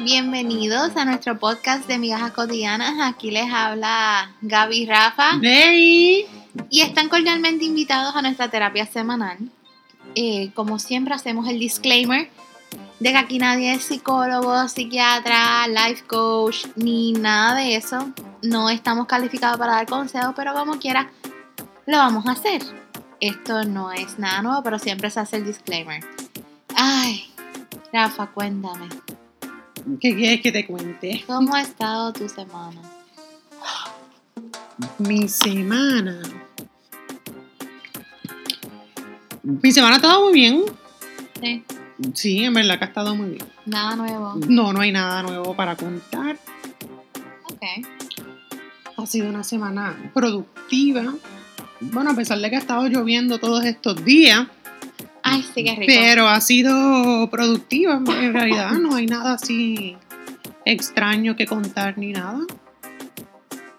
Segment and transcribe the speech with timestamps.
[0.00, 2.94] Bienvenidos a nuestro podcast de Migajas Cotidianas.
[3.02, 5.38] Aquí les habla Gaby Rafa.
[5.42, 6.26] ¡Hey!
[6.70, 9.38] Y están cordialmente invitados a nuestra terapia semanal.
[10.14, 12.30] Eh, como siempre hacemos el disclaimer
[13.00, 18.10] de que aquí nadie es psicólogo, psiquiatra, life coach, ni nada de eso.
[18.42, 21.10] No estamos calificados para dar consejos, pero como quiera,
[21.86, 22.62] lo vamos a hacer.
[23.20, 26.04] Esto no es nada nuevo, pero siempre se hace el disclaimer.
[26.74, 27.24] Ay,
[27.92, 28.88] Rafa, cuéntame.
[30.00, 31.24] ¿Qué quieres que te cuente?
[31.26, 32.80] ¿Cómo ha estado tu semana?
[34.98, 36.20] Mi semana.
[39.42, 40.64] Mi semana ha estado muy bien.
[41.40, 41.64] Sí,
[42.12, 43.46] Sí, en verdad que ha estado muy bien.
[43.64, 44.34] nada nuevo.
[44.48, 46.36] No, no hay nada nuevo para contar.
[47.44, 47.62] Ok.
[48.98, 51.14] Ha sido una semana productiva.
[51.80, 54.46] Bueno, a pesar de que ha estado lloviendo todos estos días,
[55.28, 55.84] Ay, sí, qué rico.
[55.86, 57.94] pero ha sido productiva.
[57.94, 59.96] En realidad no hay nada así
[60.64, 62.40] extraño que contar ni nada.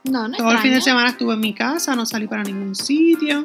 [0.03, 2.75] no, no Todo el fin de semana estuve en mi casa, no salí para ningún
[2.75, 3.44] sitio.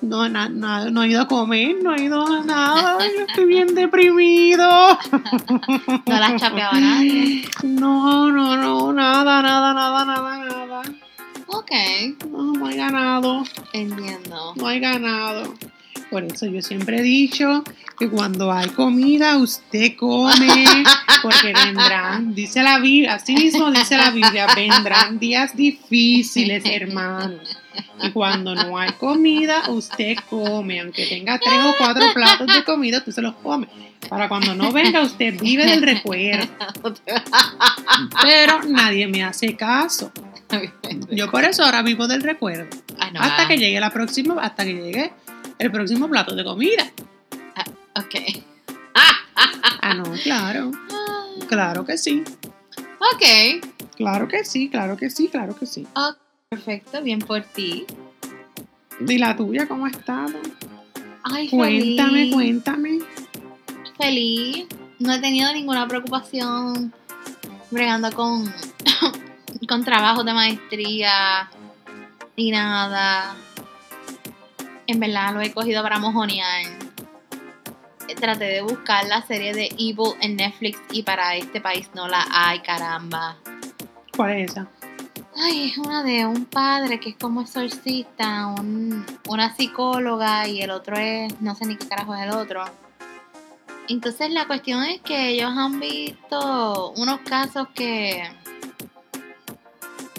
[0.00, 2.98] No, na- na- no he ido a comer, no he ido a nada.
[3.18, 4.68] Yo estoy bien deprimido.
[6.06, 7.44] No la chapeaba nadie.
[7.62, 10.82] No, no, no, nada, nada, nada, nada, nada.
[11.54, 11.70] Ok,
[12.30, 14.54] No, no hay ganado, entiendo.
[14.56, 15.54] no hay ganado.
[16.10, 17.62] Por eso yo siempre he dicho
[17.98, 20.64] que cuando hay comida usted come,
[21.22, 27.38] porque vendrán, dice la Biblia, así mismo dice la Biblia, vendrán días difíciles, hermano.
[28.02, 32.98] Y cuando no hay comida, usted come, aunque tenga tres o cuatro platos de comida,
[32.98, 33.68] usted se los come.
[34.08, 36.48] Para cuando no venga, usted vive del recuerdo.
[38.22, 40.12] Pero nadie me hace caso.
[41.10, 42.66] Yo por eso ahora vivo del recuerdo.
[43.12, 45.12] No, Hasta ah, que llegue la próxima, hasta que llegue
[45.58, 46.90] el próximo plato de comida.
[47.96, 48.14] Ok.
[49.84, 50.70] Ah, no, claro.
[51.48, 52.22] Claro que sí.
[53.00, 53.64] Ok.
[53.96, 55.88] Claro que sí, claro que sí, claro que sí.
[56.48, 57.84] Perfecto, bien por ti.
[59.00, 60.38] ¿Y la tuya cómo ha estado?
[61.24, 62.34] Ay, Cuéntame, feliz.
[62.34, 62.98] cuéntame.
[63.98, 64.66] Feliz.
[65.00, 66.92] No he tenido ninguna preocupación
[67.72, 68.52] bregando con,
[69.72, 71.48] con trabajos de maestría
[72.36, 73.34] ni nada.
[74.86, 76.66] En verdad lo he cogido para mojonear.
[78.06, 82.06] Eh, Traté de buscar la serie de Evil en Netflix y para este país no
[82.06, 83.36] la hay, caramba.
[84.14, 84.68] ¿Cuál es esa?
[85.42, 90.70] Ay, es una de un padre que es como exorcista, un- una psicóloga y el
[90.70, 92.62] otro es, no sé ni qué carajo es el otro.
[93.88, 98.22] Entonces la cuestión es que ellos han visto unos casos que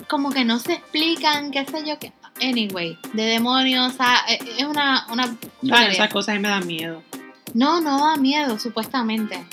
[0.08, 4.40] como que no se explican, qué sé yo, que anyway, de demonios, o sea, e-
[4.60, 5.36] es una, una
[5.72, 7.02] Ah, esas cosas a mí me dan miedo.
[7.54, 9.44] No, no da miedo, supuestamente.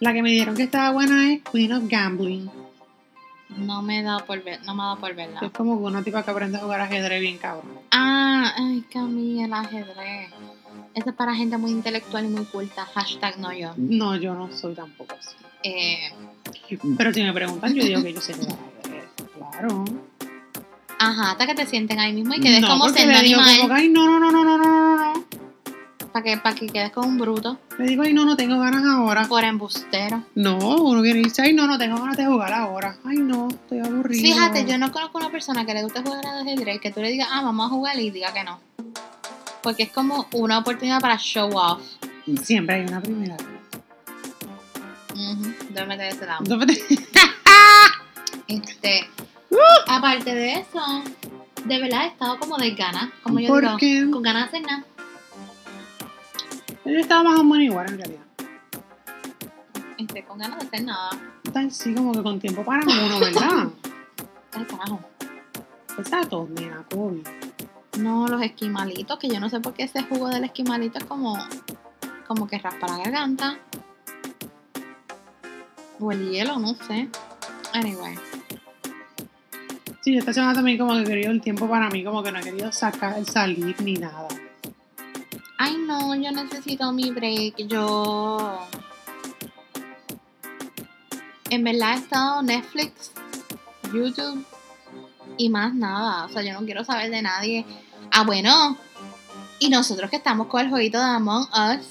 [0.00, 2.50] La que me dieron que estaba buena es Queen of Gambling.
[3.56, 5.40] No me da por ver, no me da por verla.
[5.42, 7.72] Es como una tipa que aprende a jugar ajedrez bien cabrón.
[7.90, 10.30] Ah, ay, Camila, el ajedrez.
[10.94, 12.84] Eso es para gente muy intelectual y muy culta.
[12.94, 13.72] Hashtag no yo.
[13.76, 15.34] No, yo no soy tampoco así.
[15.62, 16.12] Eh,
[16.96, 18.56] Pero si me preguntan, yo digo que yo sé jugar.
[19.58, 19.84] Claro.
[21.00, 23.60] Ajá, hasta que te sienten ahí mismo y quedes como siendo animal.
[23.60, 25.24] Como, ay, no, no, no, no, no, no, no.
[26.12, 27.58] Para que, pa que quedes como un bruto.
[27.78, 29.26] Le digo, ay, no, no tengo ganas ahora.
[29.28, 30.24] Por embustero.
[30.34, 32.96] No, uno viene y dice, ay, no, no tengo ganas de jugar ahora.
[33.04, 34.22] Ay, no, estoy aburrido.
[34.22, 37.10] Fíjate, yo no conozco una persona que le guste jugar a ajedrez que tú le
[37.10, 38.60] digas, ah, vamos a jugar y diga que no.
[39.62, 41.82] Porque es como una oportunidad para show off.
[42.42, 43.46] Siempre hay una primera vez.
[45.14, 45.54] Uh -huh.
[45.70, 46.44] Duérmete de ese lado.
[46.44, 46.80] Duérmete.
[48.48, 49.08] este,
[49.88, 50.80] aparte de eso,
[51.64, 54.08] de verdad he estado como de ganas, como yo ¿Por digo, qué?
[54.10, 54.84] con ganas de hacer nada.
[56.84, 58.22] Yo estaba más o menos igual en realidad.
[59.98, 61.10] Este, con ganas de hacer nada.
[61.44, 63.68] Está así como que con tiempo para uno, ¿verdad?
[64.52, 65.00] Ay, carajo.
[65.98, 67.22] Exacto, mira, cool.
[67.98, 71.36] No, los esquimalitos, que yo no sé por qué ese jugo del esquimalito es como,
[72.26, 73.58] como que raspa la garganta.
[75.98, 77.08] O el hielo, no sé.
[77.74, 78.16] Anyway.
[80.08, 82.38] Sí, esta semana también como que he querido el tiempo para mí, como que no
[82.38, 84.26] he querido sacar, salir ni nada.
[85.58, 87.56] Ay, no, yo necesito mi break.
[87.66, 88.58] Yo.
[91.50, 93.12] En verdad he estado Netflix,
[93.92, 94.46] YouTube
[95.36, 96.24] y más nada.
[96.24, 97.66] O sea, yo no quiero saber de nadie.
[98.10, 98.78] Ah, bueno.
[99.58, 101.86] Y nosotros que estamos con el jueguito de Among Us,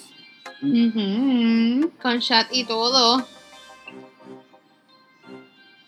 [2.01, 3.23] con chat y todo.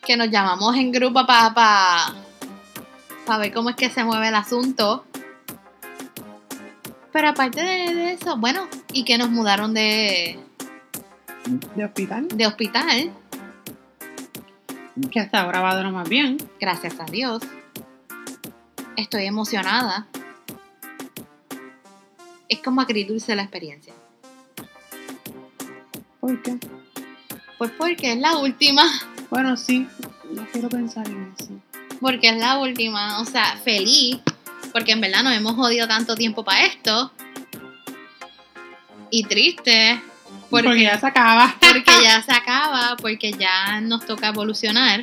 [0.10, 2.16] Que nos llamamos en grupo para pa,
[3.28, 5.06] pa ver cómo es que se mueve el asunto.
[7.14, 10.40] Pero aparte de, de eso, bueno, y que nos mudaron de,
[11.76, 12.28] De hospital.
[12.28, 13.12] de hospital,
[15.12, 16.38] Que hasta ahora va de lo más bien.
[16.60, 17.44] gracias a Dios.
[18.96, 20.08] Estoy emocionada.
[22.48, 23.94] Es como agridulce la experiencia.
[26.20, 26.58] ¿Por qué?
[27.60, 28.82] Pues porque es la última.
[29.30, 29.88] Bueno, sí.
[30.32, 31.50] No quiero pensar en eso.
[32.00, 33.20] Porque es la última.
[33.22, 34.20] O sea, feliz.
[34.72, 37.12] Porque en verdad nos hemos jodido tanto tiempo para esto.
[39.12, 40.02] Y triste.
[40.50, 41.56] Porque, Porque, ya se acaba.
[41.60, 42.96] porque ya se acaba.
[43.00, 45.02] Porque ya nos toca evolucionar.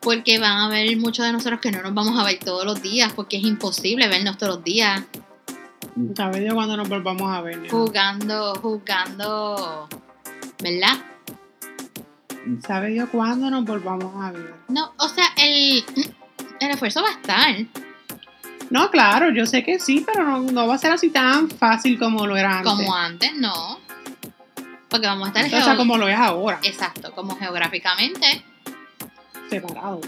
[0.00, 2.82] Porque van a haber muchos de nosotros que no nos vamos a ver todos los
[2.82, 3.12] días.
[3.12, 5.02] Porque es imposible vernos todos los días.
[6.16, 7.58] Sabe Dios cuando nos volvamos a ver.
[7.58, 7.70] nena.
[7.70, 9.88] Jugando, jugando.
[10.62, 11.09] ¿Verdad?
[12.66, 14.54] Sabe Dios cuándo nos volvamos a ver.
[14.68, 15.84] No, o sea, el,
[16.60, 17.56] el esfuerzo va a estar.
[18.70, 21.98] No, claro, yo sé que sí, pero no, no va a ser así tan fácil
[21.98, 22.72] como lo era antes.
[22.72, 23.78] Como antes, no.
[24.88, 28.44] Porque vamos a estar o sea, como lo es ahora, Exacto, como geográficamente,
[29.48, 30.00] separados.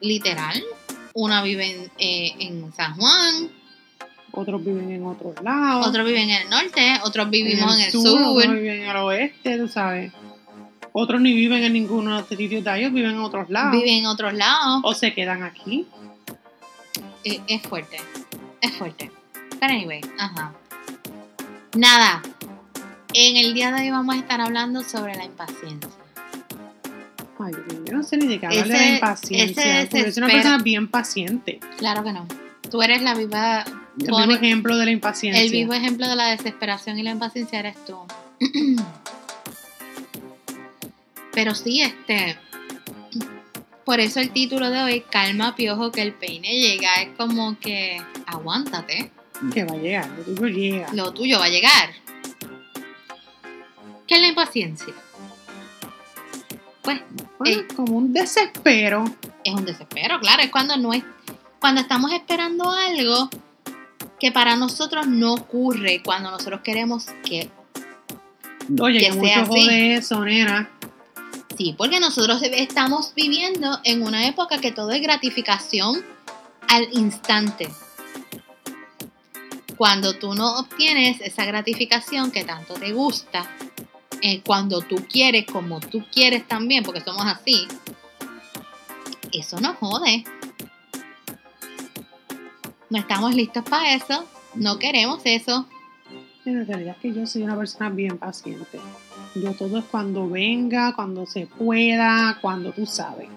[0.00, 0.62] literal.
[1.12, 3.50] Una vive en, eh, en San Juan,
[4.32, 5.86] Otros viven en otros lados.
[5.88, 9.58] otros viven en el norte, otros vivimos en el, sur, Otros viven en el oeste,
[9.58, 10.12] tú sabes.
[10.92, 13.72] Otros ni viven en ninguno de los sitios de ellos, viven en otros lados.
[13.72, 14.80] viven en otros lados.
[14.84, 15.86] O se quedan aquí.
[17.24, 17.98] Eh, es fuerte,
[18.60, 19.10] es fuerte.
[19.60, 20.52] Pero anyway, ajá.
[21.76, 22.22] Nada.
[23.12, 25.90] En el día de hoy vamos a estar hablando sobre la impaciencia.
[27.38, 27.52] Ay,
[27.86, 29.80] yo no sé ni de qué hablar de impaciencia.
[29.82, 31.60] ese porque es una persona bien paciente.
[31.78, 32.26] Claro que no.
[32.70, 33.64] Tú eres la viva,
[33.98, 35.42] El mismo ejemplo de la impaciencia.
[35.42, 37.96] el vivo ejemplo de la desesperación y la impaciencia eres tú.
[41.40, 42.36] Pero sí, este.
[43.86, 47.98] Por eso el título de hoy, Calma Piojo, que el peine llega, es como que
[48.26, 49.10] aguántate,
[49.54, 50.92] Que va a llegar, lo tuyo llega.
[50.92, 51.94] lo tuyo va a llegar.
[54.06, 54.92] ¿Qué es la impaciencia?
[56.82, 57.00] Pues
[57.38, 57.66] Bueno, eh.
[57.74, 59.04] como un desespero.
[59.42, 61.02] es un desespero, claro, es cuando no es,
[61.58, 63.30] cuando estamos esperando algo
[64.20, 67.48] que para nosotros no ocurre, cuando nosotros queremos que
[68.78, 69.68] Oye, que que sea mucho así.
[69.70, 70.68] eso, nena.
[71.60, 76.02] Sí, porque nosotros estamos viviendo en una época que todo es gratificación
[76.66, 77.68] al instante.
[79.76, 83.46] Cuando tú no obtienes esa gratificación que tanto te gusta,
[84.22, 87.68] eh, cuando tú quieres como tú quieres también, porque somos así,
[89.30, 90.24] eso nos jode.
[92.88, 94.24] No estamos listos para eso,
[94.54, 95.68] no queremos eso.
[96.46, 98.80] En realidad es que yo soy una persona bien paciente.
[99.34, 103.28] Yo todo es cuando venga, cuando se pueda, cuando tú sabes.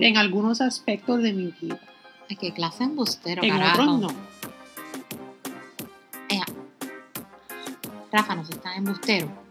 [0.00, 1.78] En algunos aspectos de mi vida.
[2.28, 3.82] Ay, qué clase embustero, en carajo.
[3.82, 4.36] otros no.
[8.12, 9.45] Rafa, nos está embustero.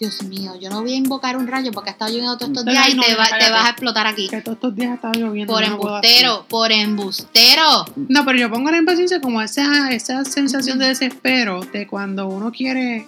[0.00, 2.64] Dios mío, yo no voy a invocar un rayo porque ha estado lloviendo todos estos
[2.64, 3.44] días y no, te, va- cállate.
[3.44, 4.28] te vas a explotar aquí.
[4.28, 5.52] Que todos estos días ha estado lloviendo.
[5.52, 7.84] Por no embustero, por embustero.
[8.08, 12.50] No, pero yo pongo la impaciencia como esa, esa sensación de desespero de cuando uno
[12.50, 13.06] quiere.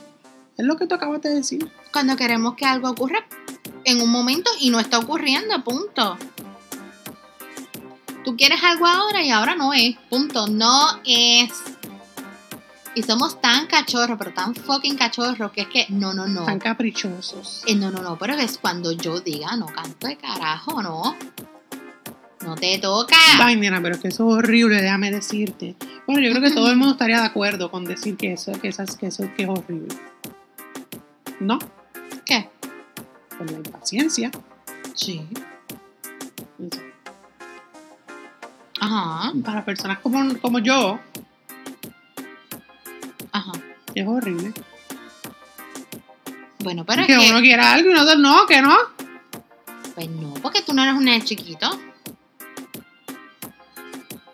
[0.58, 1.66] Es lo que tú acabas de decir.
[1.94, 3.24] Cuando queremos que algo ocurra
[3.84, 6.18] en un momento y no está ocurriendo, punto.
[8.22, 10.46] Tú quieres algo ahora y ahora no es, punto.
[10.46, 11.50] No es.
[12.94, 16.44] Y somos tan cachorros, pero tan fucking cachorros que es que no, no, no.
[16.44, 17.62] Tan caprichosos.
[17.66, 21.16] Eh, no, no, no, pero es cuando yo diga, no canto de carajo, no.
[22.44, 23.16] No te toca.
[23.40, 25.76] Ay, nena, pero es que eso es horrible, déjame decirte.
[26.06, 28.68] Bueno, yo creo que todo el mundo estaría de acuerdo con decir que eso, que
[28.68, 29.94] esas, que eso que es horrible.
[31.40, 31.58] ¿No?
[32.26, 32.50] ¿Qué?
[33.38, 34.30] Con la impaciencia.
[34.94, 35.26] Sí.
[38.80, 40.98] Ajá, Para personas como, como yo.
[44.00, 44.52] Es horrible.
[46.60, 47.30] Bueno, pero que es que.
[47.30, 48.76] uno quiera algo y nosotros no, que no.
[49.94, 51.68] Pues no, porque tú no eres un nene chiquito.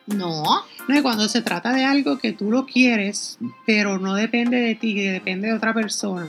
[0.06, 0.64] No.
[0.88, 4.74] No, y cuando se trata de algo que tú lo quieres, pero no depende de
[4.74, 6.28] ti, que depende de otra persona.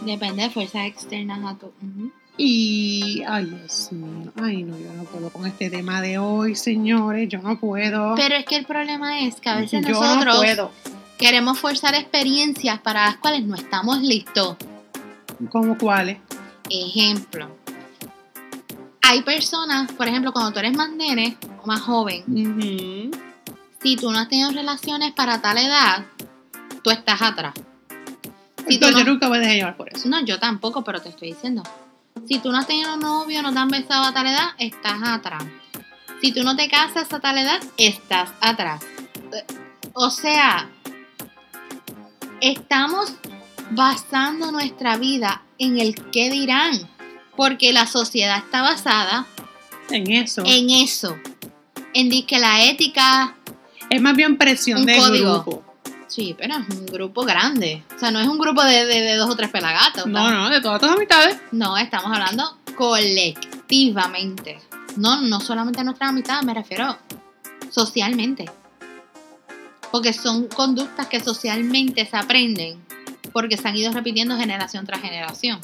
[0.00, 1.72] Depende de fuerzas externas a tu.
[2.36, 7.28] Y, ay, Dios mío, ay, no, yo no puedo con este tema de hoy, señores,
[7.28, 8.14] yo no puedo.
[8.14, 10.70] Pero es que el problema es que a veces yo nosotros no puedo.
[11.18, 14.56] Queremos forzar experiencias para las cuales no estamos listos.
[15.50, 16.18] ¿Cómo cuáles?
[16.70, 17.48] Ejemplo.
[19.02, 22.24] Hay personas, por ejemplo, cuando tú eres más nene o más joven,
[23.82, 26.04] si tú no has tenido relaciones para tal edad,
[26.82, 27.54] tú estás atrás.
[28.66, 30.08] Si Entonces, no- yo nunca voy a dejar llevar por eso.
[30.08, 31.62] No, yo tampoco, pero te estoy diciendo.
[32.26, 35.44] Si tú no has tenido novio, no te han besado a tal edad, estás atrás.
[36.20, 38.82] Si tú no te casas a tal edad, estás atrás.
[39.94, 40.68] O sea,
[42.40, 43.12] estamos
[43.70, 46.88] basando nuestra vida en el qué dirán,
[47.36, 49.26] porque la sociedad está basada
[49.90, 50.42] En eso.
[50.46, 51.16] en eso,
[51.94, 53.36] en que la ética,
[53.90, 55.42] es más bien presión código.
[55.44, 55.64] grupo.
[56.06, 59.16] sí, pero es un grupo grande, o sea, no es un grupo de, de- de
[59.16, 60.06] dos o tres pelagatos.
[60.06, 61.38] No, estamos- no, de todas tus amistades.
[61.52, 64.58] no, estamos hablando colectivamente,
[64.96, 66.96] no, no solamente nuestra amistad, me refiero
[67.70, 68.46] socialmente,
[69.90, 72.78] porque son conductas que socialmente se aprenden,
[73.32, 75.60] porque se han ido repitiendo generación tras generación.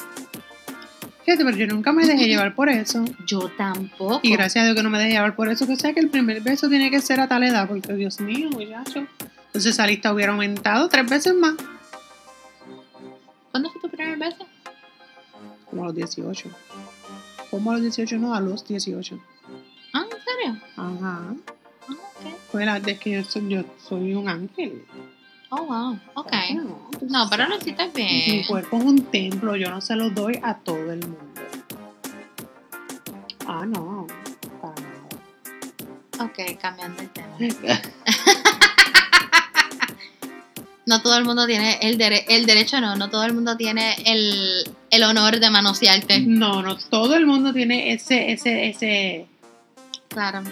[1.25, 3.03] Fíjate, pero yo nunca me dejé llevar por eso.
[3.25, 4.19] Yo tampoco.
[4.21, 6.09] Y gracias a Dios que no me dejé llevar por eso, que sé que el
[6.09, 9.07] primer beso tiene que ser a tal edad, porque Dios mío, muchacho.
[9.47, 11.55] Entonces esa lista hubiera aumentado tres veces más,
[13.51, 14.45] ¿Cuándo fue tu primer beso?
[15.69, 16.49] como a los 18.
[17.49, 18.17] ¿Cómo a los 18?
[18.17, 19.19] No, a los 18.
[19.93, 20.61] Ah, ¿en serio?
[20.75, 21.35] Ajá.
[22.67, 24.85] Ah, de que yo soy, yo soy un ángel.
[25.49, 25.99] Oh, wow.
[26.15, 26.31] Ok.
[26.55, 28.43] No, tú No, pero lo hiciste Mi bien.
[28.47, 31.41] cuerpo es un templo, yo no se lo doy a todo el mundo.
[33.47, 34.07] Ah, no,
[34.61, 36.25] para nada.
[36.25, 37.37] Ok, cambiando el tema.
[40.87, 43.95] No todo el mundo tiene el, dere- el derecho, no, no todo el mundo tiene
[44.05, 46.19] el, el honor de manosearte.
[46.19, 49.25] No, no, todo el mundo tiene ese, ese, ese,
[50.09, 50.43] Claro.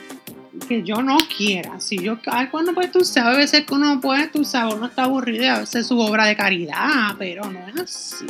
[0.67, 1.79] Que yo no quiera.
[1.79, 4.85] Si yo, ay, cuando pues tú sabes, a veces que uno puede, tú sabes, uno
[4.87, 8.25] está aburrido y a veces su obra de caridad, pero no es así.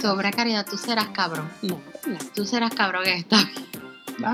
[0.00, 1.48] Sobre caridad, tú serás cabrón.
[1.62, 1.80] No.
[2.34, 3.66] Tú serás cabrón que está bien.
[4.18, 4.32] ¿verdad?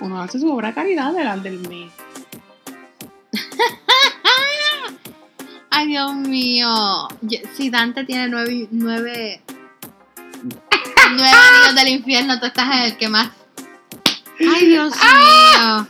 [0.00, 1.92] Uno hace su obra de caridad delante del mes.
[5.70, 7.08] Ay, Dios mío.
[7.54, 9.42] Si Dante tiene nueve, nueve,
[10.42, 13.30] nueve anillos del infierno, tú estás en el que más.
[14.40, 14.92] Ay, Dios
[15.56, 15.86] mío.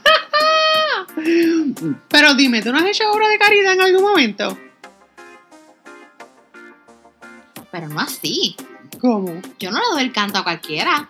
[2.08, 4.58] Pero dime, ¿tú no has hecho obra de caridad en algún momento?
[7.70, 8.56] Pero no así.
[9.00, 9.40] ¿Cómo?
[9.58, 11.08] Yo no le doy el canto a cualquiera.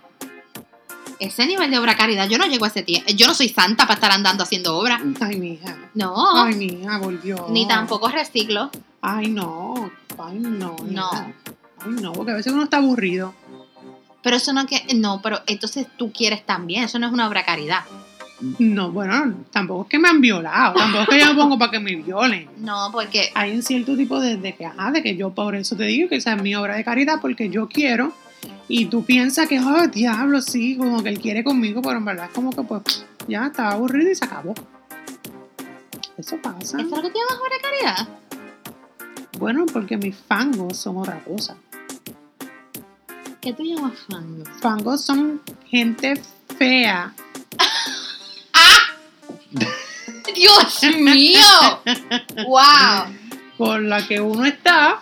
[1.19, 3.11] Ese nivel de obra caridad, yo no llego a ese tiempo.
[3.15, 5.01] Yo no soy santa para estar andando haciendo obra.
[5.21, 5.77] Ay, mija.
[5.95, 6.45] No.
[6.45, 7.47] Ay, mija, volvió.
[7.51, 8.71] Ni tampoco reciclo.
[9.01, 9.91] Ay, no.
[10.19, 10.77] Ay, no.
[10.85, 11.11] No.
[11.13, 11.33] hija.
[11.79, 13.35] Ay, no, porque a veces uno está aburrido.
[14.23, 14.83] Pero eso no que.
[14.95, 16.85] No, pero entonces tú quieres también.
[16.85, 17.85] Eso no es una obra caridad.
[18.59, 20.75] No, bueno, tampoco es que me han violado.
[20.75, 22.49] Tampoco es que yo me pongo para que me violen.
[22.59, 23.31] No, porque.
[23.35, 26.09] Hay un cierto tipo de, de que, ajá, de que yo por eso te digo
[26.09, 28.13] que esa es mi obra de caridad, porque yo quiero.
[28.69, 32.27] Y tú piensas que, oh, diablo, sí, como que él quiere conmigo, pero en verdad
[32.27, 34.55] es como que, pues, ya estaba aburrido y se acabó.
[36.17, 36.79] Eso pasa.
[36.79, 38.09] ¿Eso es lo que tiene más obra caridad?
[39.39, 41.57] Bueno, porque mis fangos son otra cosa.
[43.41, 44.45] ¿Qué tú llamas fango?
[44.61, 46.15] Fangos son gente
[46.57, 47.13] fea.
[50.35, 51.83] ¡Dios mío!
[52.47, 53.23] ¡Wow!
[53.63, 54.99] con la que uno está,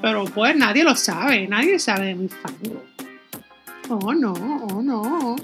[0.00, 2.82] pero pues nadie lo sabe, nadie sabe de mis fangos.
[3.90, 5.36] Oh, no, oh, no.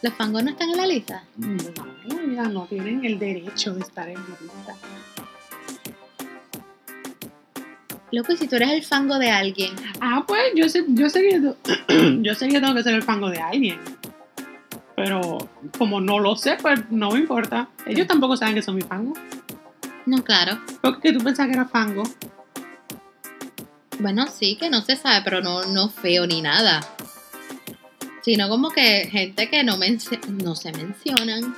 [0.00, 1.24] ¿Los fangos no están en la lista?
[1.36, 4.76] No, mira, no tienen el derecho de estar en mi lista.
[8.12, 9.74] Loco, si tú eres el fango de alguien.
[10.00, 11.40] Ah, pues yo sé, yo sé que
[12.22, 13.80] yo sé que tengo que ser el fango de alguien.
[15.02, 15.38] Pero
[15.78, 17.68] como no lo sé, pues no me importa.
[17.86, 19.14] Ellos tampoco saben que son mi fango.
[20.04, 20.60] No, claro.
[20.82, 22.02] Porque tú pensabas que era fango.
[23.98, 26.86] Bueno, sí, que no se sabe, pero no, no feo ni nada.
[28.22, 29.78] Sino como que gente que no,
[30.28, 31.56] no se mencionan.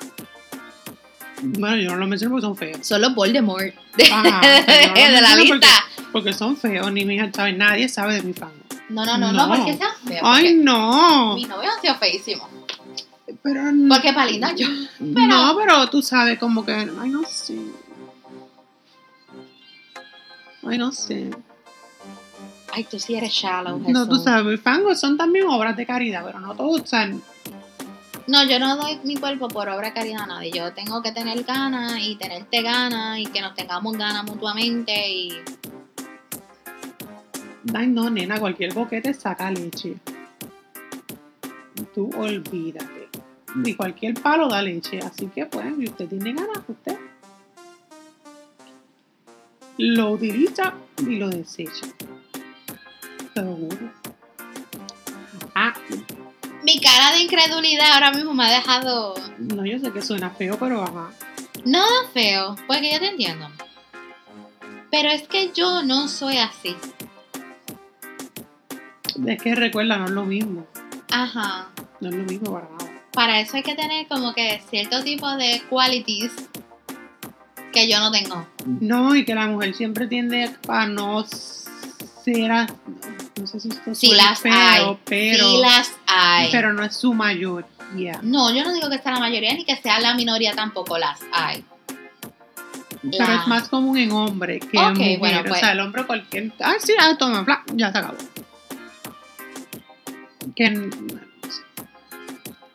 [1.43, 2.87] Bueno, yo no lo menciono porque son feos.
[2.87, 3.75] Solo Voldemort.
[3.97, 5.67] De, Ajá, no de la lista.
[6.13, 8.55] Porque son feos, ni mi hija sabe, nadie sabe de mi fango.
[8.89, 9.57] No, no, no, no, No.
[9.57, 10.21] porque sean feos.
[10.23, 11.35] Ay, no.
[11.35, 12.49] Mis novios han sido feísimos.
[13.43, 14.69] Pero Porque para linda yo.
[15.01, 17.59] No, pero tú sabes como que, ay, no sé.
[20.65, 21.31] Ay, no sé.
[22.73, 23.79] Ay, tú sí eres shallow.
[23.79, 24.25] No, tú Jesús.
[24.25, 27.07] sabes, mis fangos son también obras de caridad, pero no todos, o sea,
[28.29, 30.53] No, yo no doy mi cuerpo por obra de caridad a nadie.
[30.53, 35.33] Yo tengo que tener ganas y tenerte ganas y que nos tengamos ganas mutuamente y
[37.75, 39.97] ay, no, nena, cualquier boquete saca leche.
[41.95, 43.02] Tú olvídate.
[43.65, 46.97] Y cualquier palo da leche, así que pues, si usted tiene ganas, usted
[49.79, 51.87] lo utiliza y lo desecha.
[53.35, 53.91] Seguro.
[55.55, 55.75] Ah,
[56.63, 60.57] mi cara de incredulidad ahora mismo me ha dejado no, yo sé que suena feo,
[60.59, 61.11] pero ajá.
[61.65, 63.49] nada feo, porque yo te entiendo.
[64.91, 66.77] Pero es que yo no soy así.
[69.27, 70.67] Es que recuerda, no es lo mismo.
[71.11, 71.69] Ajá.
[72.01, 72.92] No es lo mismo para nada.
[73.13, 76.33] Para eso hay que tener como que cierto tipo de qualities
[77.73, 78.47] que yo no tengo.
[78.67, 82.53] No, y que la mujer siempre tiende a no ser.
[82.53, 82.67] a-
[83.39, 84.99] no sé si esto Sí las feo, hay.
[85.05, 86.49] pero, sí las hay.
[86.53, 88.21] pero no es su mayoría.
[88.23, 91.19] No, yo no digo que sea la mayoría ni que sea la minoría tampoco las
[91.33, 91.65] hay.
[93.03, 95.19] Pero La- es más común en hombre que Ok, en mujer.
[95.19, 96.53] bueno, O pues- sea, el hombre cualquier.
[96.61, 98.17] Ah, sí, ah, toma, bla, ya se acabó.
[100.55, 100.91] Que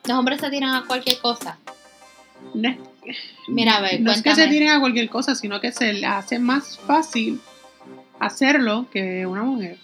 [0.08, 1.58] Los hombres se tiran a cualquier cosa.
[2.54, 2.78] no es-
[3.48, 6.06] Mira, a ver, no es que se tiren a cualquier cosa, sino que se le
[6.06, 7.40] hace más fácil
[8.20, 9.78] hacerlo que una mujer.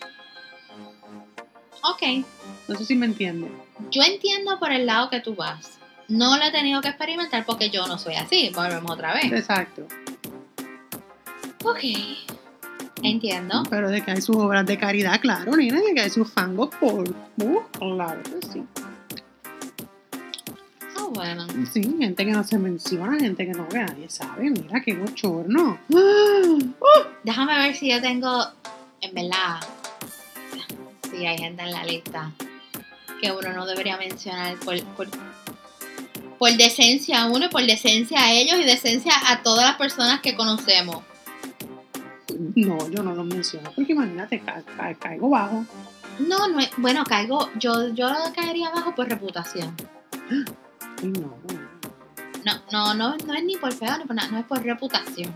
[1.83, 2.25] Ok,
[2.67, 3.49] No sé si me entiende.
[3.91, 5.79] yo entiendo por el lado que tú vas.
[6.07, 8.51] No lo he tenido que experimentar porque yo no soy así.
[8.53, 9.31] Volvemos otra vez.
[9.31, 9.87] Exacto.
[11.63, 11.79] Ok.
[13.01, 13.63] Entiendo.
[13.69, 16.69] Pero de que hay sus obras de caridad, claro, nena, de que hay sus fangos
[16.79, 17.09] por.
[17.37, 18.63] Uh, claro que sí.
[21.03, 21.45] Ah, bueno.
[21.71, 24.49] Sí, gente que no se menciona, gente que no que nadie sabe.
[24.49, 25.77] Mira qué bochorno.
[27.23, 28.45] Déjame ver si yo tengo,
[29.01, 29.59] en verdad,
[31.11, 32.31] si hay gente en la lista
[33.21, 35.07] que uno no debería mencionar por, por,
[36.37, 40.19] por decencia a uno y por decencia a ellos y decencia a todas las personas
[40.21, 41.03] que conocemos.
[42.55, 45.65] No, yo no lo menciono, porque imagínate, ca- ca- caigo bajo.
[46.19, 49.75] No, no bueno, caigo, yo, yo caería abajo por reputación.
[51.03, 51.37] No.
[52.71, 55.33] No, no, no, es ni por feo no es por reputación.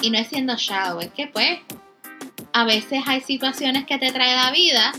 [0.00, 1.60] Y no es siendo shallow, es que pues
[2.52, 4.92] a veces hay situaciones que te trae la vida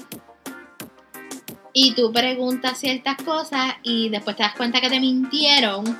[1.73, 5.97] y tú preguntas ciertas cosas y después te das cuenta que te mintieron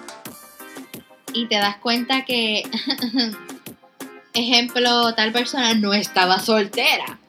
[1.33, 2.63] y te das cuenta que,
[4.33, 7.19] ejemplo, tal persona no estaba soltera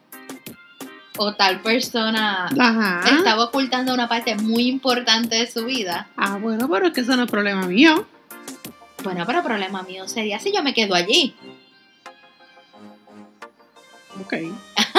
[1.19, 3.03] o tal persona Ajá.
[3.17, 6.09] estaba ocultando una parte muy importante de su vida.
[6.17, 8.07] Ah, bueno, pero es que eso no es problema mío.
[9.03, 11.35] Bueno, pero problema mío sería si yo me quedo allí.
[14.21, 14.35] Ok.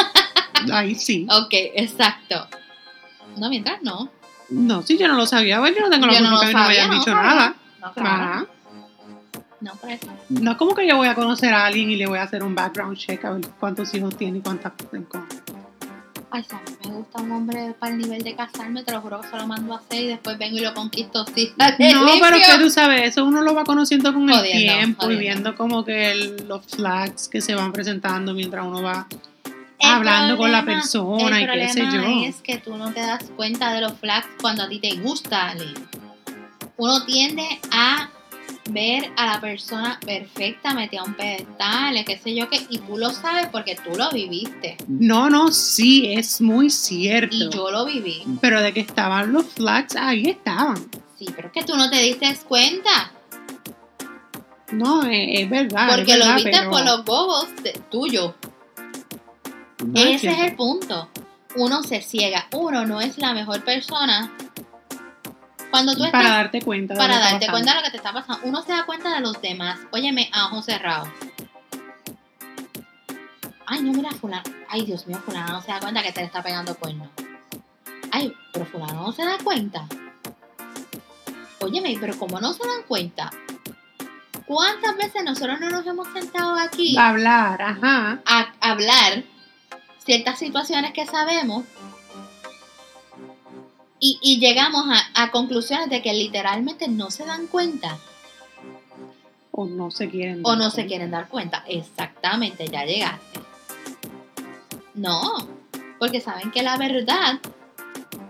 [0.74, 1.28] Ahí sí.
[1.30, 2.48] Ok, exacto.
[3.38, 4.10] No, mientras no.
[4.50, 6.46] No, si yo no lo sabía, bueno, yo no tengo la no culpa lo que
[6.46, 7.28] a mí no me sabía, hayan no, dicho claro.
[7.28, 7.56] nada.
[7.80, 8.10] No, claro.
[8.10, 8.46] Ajá.
[9.62, 10.08] No, por eso.
[10.30, 12.44] No es como que yo voy a conocer a alguien y le voy a hacer
[12.44, 14.74] un background check a ver cuántos hijos tiene y cuántas.
[14.90, 15.08] con-
[16.34, 19.02] Ay, si a mí me gusta un hombre para el nivel de casarme, te lo
[19.02, 21.26] juro que se lo mando a hacer y después vengo y lo conquisto.
[21.36, 22.32] Sí, No, pero limpio.
[22.32, 25.84] que tú sabes, eso uno lo va conociendo con el Jodiendo, tiempo y viendo como
[25.84, 29.08] que el- los flags que se van presentando mientras uno va
[29.80, 32.28] El hablando con la persona y qué sé problema yo.
[32.30, 35.50] es que tú no te das cuenta de los flags cuando a ti te gusta
[35.50, 35.74] alguien.
[36.78, 38.10] Uno tiende a
[38.74, 42.98] ver a la persona perfecta metida a un pedestal, qué sé yo qué, y tú
[42.98, 44.78] lo sabes porque tú lo viviste.
[44.88, 47.36] No, no, sí, es muy cierto.
[47.36, 48.24] Y yo lo viví.
[48.42, 50.78] Pero de que estaban los flags, ahí estaban.
[51.18, 53.12] Sí, pero es que tú no te diste cuenta.
[54.72, 55.90] No, es, es verdad.
[55.96, 57.48] Porque es lo viste pero- por los bobos
[57.90, 58.34] tuyos.
[59.86, 61.10] No Ese es el punto.
[61.56, 62.48] Uno se ciega.
[62.54, 64.32] Uno no es la mejor persona.
[65.72, 66.94] Cuando tú Para estás darte cuenta.
[66.94, 67.52] de para darte pasando.
[67.54, 68.42] cuenta de lo que te está pasando.
[68.48, 69.80] Uno se da cuenta de los demás.
[69.92, 71.08] Óyeme, a ojos cerrados.
[73.66, 74.44] Ay, no, mira, fulano.
[74.70, 77.10] Ay, Dios mío, fulano no se da cuenta que te le está pegando cuerno.
[78.12, 79.86] Ay, pero fulano no se da cuenta.
[81.62, 83.32] Óyeme, pero como no se dan cuenta,
[84.46, 88.20] ¿cuántas veces nosotros no nos hemos sentado aquí Hablar, ajá.
[88.26, 89.24] a hablar
[90.04, 91.64] ciertas situaciones que sabemos
[94.02, 97.98] y, y llegamos a, a conclusiones de que literalmente no se dan cuenta
[99.52, 100.42] O no se quieren.
[100.44, 101.64] o dar no se quieren dar cuenta.
[101.68, 103.40] Exactamente, ya llegaste.
[104.96, 105.22] No,
[106.00, 107.40] porque saben que la verdad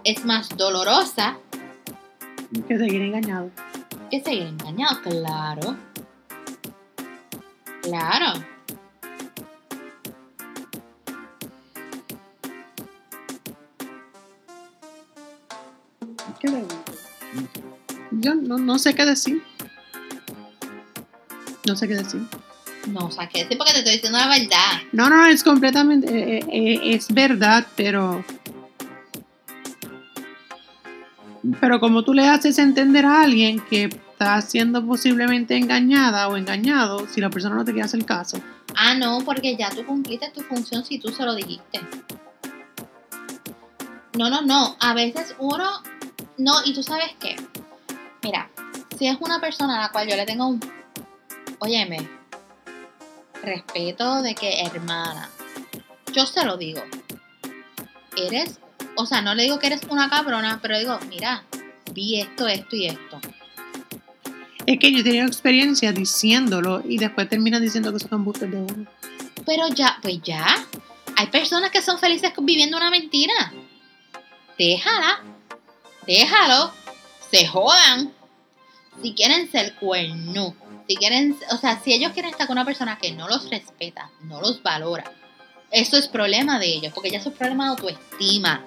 [0.04, 1.38] es más dolorosa
[2.68, 3.50] Que seguir engañado.
[4.12, 5.76] que seguir engañados, claro.
[7.82, 8.34] Claro.
[18.12, 19.42] Yo no, no sé qué decir.
[21.66, 22.22] No sé qué decir.
[22.88, 24.82] No, o sea, que sí, porque te estoy diciendo la verdad.
[24.92, 28.24] No, no, es completamente, eh, eh, es verdad, pero...
[31.60, 37.08] Pero como tú le haces entender a alguien que está siendo posiblemente engañada o engañado,
[37.08, 38.40] si la persona no te quiere hacer caso.
[38.76, 41.82] Ah, no, porque ya tú cumpliste tu función si tú se lo dijiste.
[44.18, 44.76] No, no, no.
[44.80, 45.82] A veces uno.
[46.42, 47.36] No, y tú sabes qué.
[48.24, 48.50] Mira,
[48.98, 50.60] si es una persona a la cual yo le tengo un.
[51.60, 52.10] Óyeme.
[53.44, 55.30] Respeto de que hermana.
[56.12, 56.82] Yo se lo digo.
[58.18, 58.60] Eres.
[58.96, 61.44] O sea, no le digo que eres una cabrona, pero digo, mira,
[61.94, 63.22] vi esto, esto y esto.
[64.66, 68.58] Es que yo he tenido experiencia diciéndolo y después terminan diciendo que son embustes de
[68.58, 68.88] uno.
[69.46, 70.56] Pero ya, pues ya.
[71.18, 73.54] Hay personas que son felices viviendo una mentira.
[74.58, 75.31] Déjala.
[76.08, 76.72] Déjalo.
[77.32, 78.12] Se jodan.
[79.02, 80.56] Si quieren ser cuerno.
[80.88, 84.10] Si quieren, o sea, si ellos quieren estar con una persona que no los respeta,
[84.24, 85.06] no los valora,
[85.72, 88.66] eso es problema de ellos, porque ya es problema de autoestima.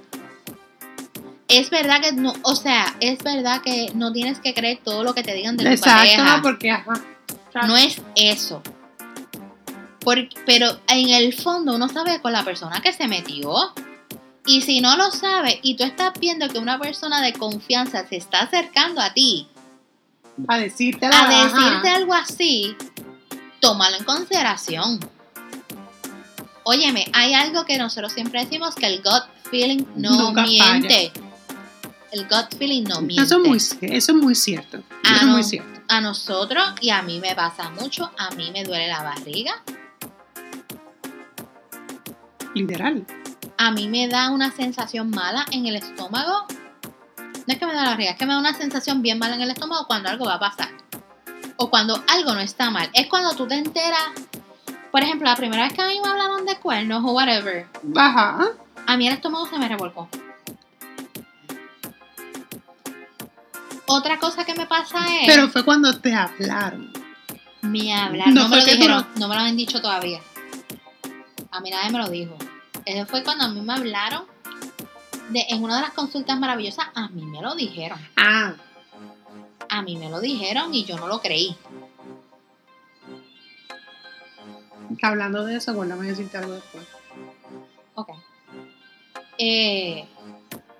[1.49, 5.15] Es verdad que no, o sea, es verdad que no tienes que creer todo lo
[5.15, 6.41] que te digan de tu Exacto, pareja.
[6.43, 6.95] porque ajá.
[7.67, 8.63] No es eso.
[10.01, 13.73] Por- pero en el fondo uno sabe con la persona que se metió.
[14.47, 18.17] Y si no lo sabe y tú estás viendo que una persona de confianza se
[18.17, 19.49] está acercando a ti
[20.49, 21.59] a decirte la a ajá.
[21.59, 22.77] decirte algo así,
[23.61, 25.01] tómalo en consideración.
[26.65, 31.13] Óyeme, hay algo que nosotros siempre decimos que el gut feeling no Nunca miente.
[32.11, 33.23] El gut feeling no miente.
[33.25, 34.79] Eso es muy, eso es muy cierto.
[35.05, 35.33] Eso es no.
[35.33, 35.81] muy cierto.
[35.89, 39.63] a nosotros y a mí me pasa mucho, a mí me duele la barriga,
[42.55, 43.05] Literal.
[43.57, 46.47] A mí me da una sensación mala en el estómago.
[47.47, 49.35] No es que me da la barriga, es que me da una sensación bien mala
[49.37, 50.69] en el estómago cuando algo va a pasar.
[51.57, 52.91] O cuando algo no está mal.
[52.95, 54.09] Es cuando tú te enteras,
[54.91, 58.49] por ejemplo, la primera vez que a mí me hablaron de cuernos o whatever, Ajá.
[58.87, 60.09] a mí el estómago se me revolcó.
[63.87, 65.27] Otra cosa que me pasa es...
[65.27, 66.91] Pero fue cuando te hablaron.
[67.63, 70.21] Me hablaron, No no, me lo dijeron, no me lo han dicho todavía.
[71.51, 72.37] A mí nadie me lo dijo.
[72.85, 74.25] Eso fue cuando a mí me hablaron
[75.31, 77.99] de, en una de las consultas maravillosas, a mí me lo dijeron.
[78.17, 78.55] Ah.
[79.69, 81.57] A mí me lo dijeron y yo no lo creí.
[85.03, 86.87] Hablando de eso, acuérdame de decirte algo después.
[87.95, 88.11] Ok.
[89.39, 90.07] Eh,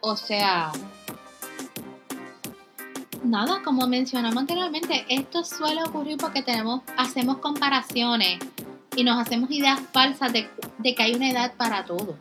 [0.01, 0.71] o sea,
[3.25, 8.39] nada, como mencionamos anteriormente, esto suele ocurrir porque tenemos, hacemos comparaciones
[8.95, 12.19] y nos hacemos ideas falsas de, de que hay una edad para todo.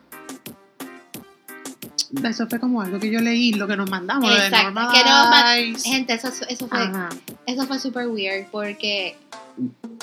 [2.24, 5.76] Eso fue como algo que yo leí, lo que nos mandamos, lo de Exacto, que.
[5.84, 7.10] Gente, eso, eso fue, Ajá.
[7.48, 9.18] eso fue super weird porque,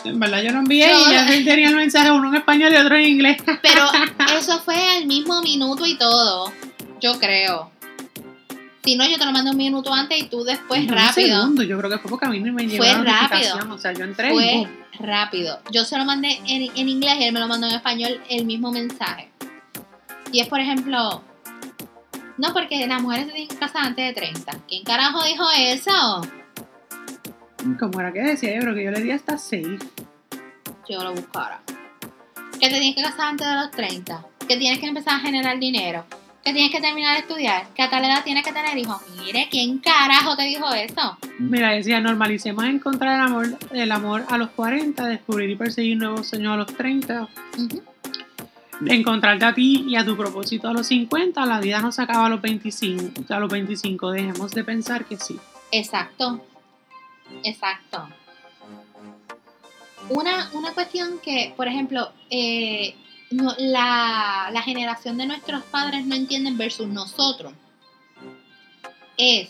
[0.05, 2.77] En verdad yo lo envié Yo- y ya tenía el mensaje uno en español y
[2.77, 3.37] otro en inglés.
[3.63, 3.85] pero
[4.39, 6.53] eso fue al mismo minuto y todo,
[7.01, 7.71] yo creo.
[8.83, 11.38] Si no, yo te lo mandé un minuto antes y tú después Un rápido.
[11.40, 13.59] segundo, yo creo que fue porque a mí me llegó Fue la rápido.
[13.75, 15.61] O sea, yo entré y Fue rápido.
[15.71, 18.47] Yo se lo mandé en, en inglés y él me lo mandó en español el
[18.47, 19.31] mismo mensaje.
[20.33, 21.23] Y es, por ejemplo,
[22.38, 24.53] no, porque las mujeres se tienen que casar antes de 30.
[24.66, 26.23] ¿Quién carajo dijo eso?
[27.79, 29.66] Como era que decía, yo creo que yo le di hasta 6.
[30.88, 31.61] Yo lo busco ahora.
[32.59, 34.25] Que te tienes que casar antes de los 30.
[34.49, 36.07] Que tienes que empezar a generar dinero.
[36.44, 37.68] Que tienes que terminar de estudiar.
[37.74, 38.96] Que a tal edad tienes que tener hijos.
[39.18, 41.18] Mire, ¿quién carajo te dijo eso?
[41.38, 46.29] Mira, decía, normalicemos encontrar el amor, el amor a los 40, descubrir y perseguir nuevos
[46.29, 47.83] sueños a los 30, Ujú.
[48.87, 52.26] encontrarte a ti y a tu propósito a los 50, la vida no se acaba
[52.26, 55.38] a los 25, a los 25, dejemos de pensar que sí.
[55.72, 56.40] Exacto.
[57.44, 58.09] Exacto.
[60.09, 62.96] Una, una cuestión que, por ejemplo, eh,
[63.31, 67.53] no- la, la generación de nuestros padres no entienden versus nosotros
[69.16, 69.49] es,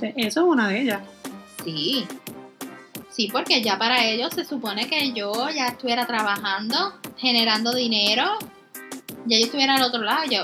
[0.00, 1.02] Eso es una de ellas.
[1.64, 2.06] sí,
[3.10, 8.24] sí, porque ya para ellos se supone que yo ya estuviera trabajando, generando dinero,
[9.26, 10.24] ya yo estuviera al otro lado.
[10.30, 10.42] Yo,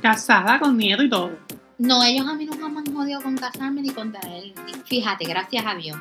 [0.00, 1.32] Casada con nieto y todo.
[1.78, 4.54] no, ellos a mí nunca me han jodido con casarme ni con tener,
[4.86, 5.98] fíjate, gracias a Dios.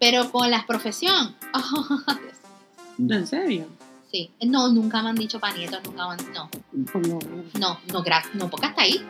[0.00, 1.36] Pero con la profesión,
[2.98, 3.66] ¿En serio?
[4.10, 6.50] Sí, no, nunca me han dicho pa' nietos, nunca me han, no,
[6.92, 7.54] Por lo menos.
[7.58, 9.04] no, no, gra- no, porque hasta ahí,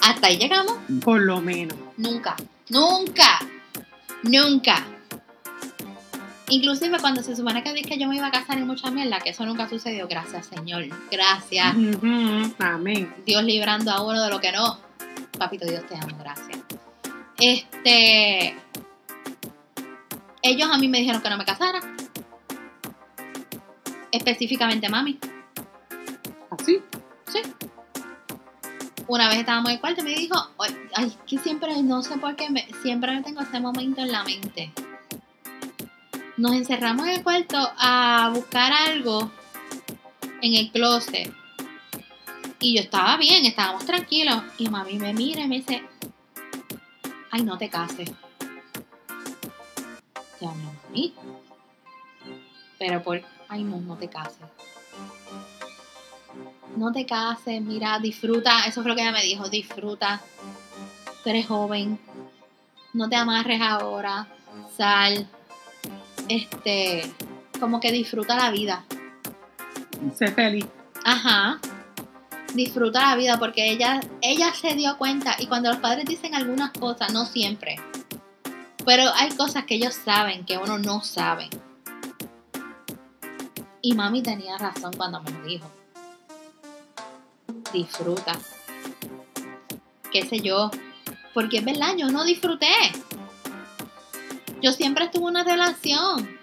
[0.00, 1.76] hasta ahí llegamos, Por lo menos.
[1.98, 2.34] nunca,
[2.70, 3.40] nunca,
[4.22, 4.86] nunca.
[6.50, 9.18] Inclusive cuando se supone que dije que yo me iba a casar y mucha mierda,
[9.20, 13.14] que eso nunca sucedió, gracias Señor, gracias, Ujú, Amén.
[13.26, 14.78] Dios librando a uno de lo que no,
[15.38, 16.58] papito Dios te amo, gracias.
[17.38, 18.56] Este,
[20.40, 21.80] ellos a mí me dijeron que no me casara,
[24.12, 25.18] específicamente mami.
[26.50, 26.80] Así.
[27.26, 27.40] Sí.
[29.06, 30.34] Una vez estábamos en el cuarto y me dijo,
[30.94, 34.22] "Ay, que siempre, no sé por qué, me- siempre me tengo ese momento en la
[34.24, 34.72] mente.
[36.36, 39.30] Nos encerramos en el cuarto a buscar algo
[40.42, 41.32] en el closet.
[42.60, 44.42] Y yo estaba bien, estábamos tranquilos.
[44.58, 45.82] Y mami me mira y me dice,
[47.30, 48.10] ay, no te cases.
[50.40, 51.14] Ya no, mami.
[52.78, 54.46] Pero por, ay, no, no te cases
[56.78, 60.20] no te cases, mira, disfruta, eso fue lo que ella me dijo, disfruta,
[61.22, 61.98] tú eres joven,
[62.94, 64.28] no te amarres ahora,
[64.76, 65.28] sal,
[66.28, 67.10] este,
[67.58, 68.84] como que disfruta la vida.
[70.14, 70.66] Sé feliz.
[71.04, 71.58] Ajá.
[72.54, 76.70] Disfruta la vida porque ella, ella se dio cuenta y cuando los padres dicen algunas
[76.72, 77.76] cosas, no siempre,
[78.86, 81.50] pero hay cosas que ellos saben que uno no sabe.
[83.82, 85.70] Y mami tenía razón cuando me lo dijo.
[87.72, 88.32] Disfruta.
[90.12, 90.70] Qué sé yo.
[91.34, 92.72] Porque es verdad, yo no disfruté.
[94.62, 96.38] Yo siempre estuve en una relación.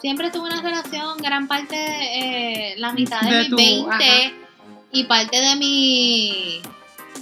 [0.00, 3.90] Siempre estuve en una relación, gran parte, eh, la mitad de, De mis tu- 20
[3.94, 4.32] ajá.
[4.90, 6.60] y parte de mi.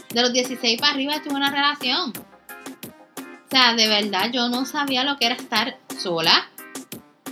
[0.08, 2.10] de los 16 para arriba estuve en una relación.
[2.10, 6.49] O sea, de verdad, yo no sabía lo que era estar sola,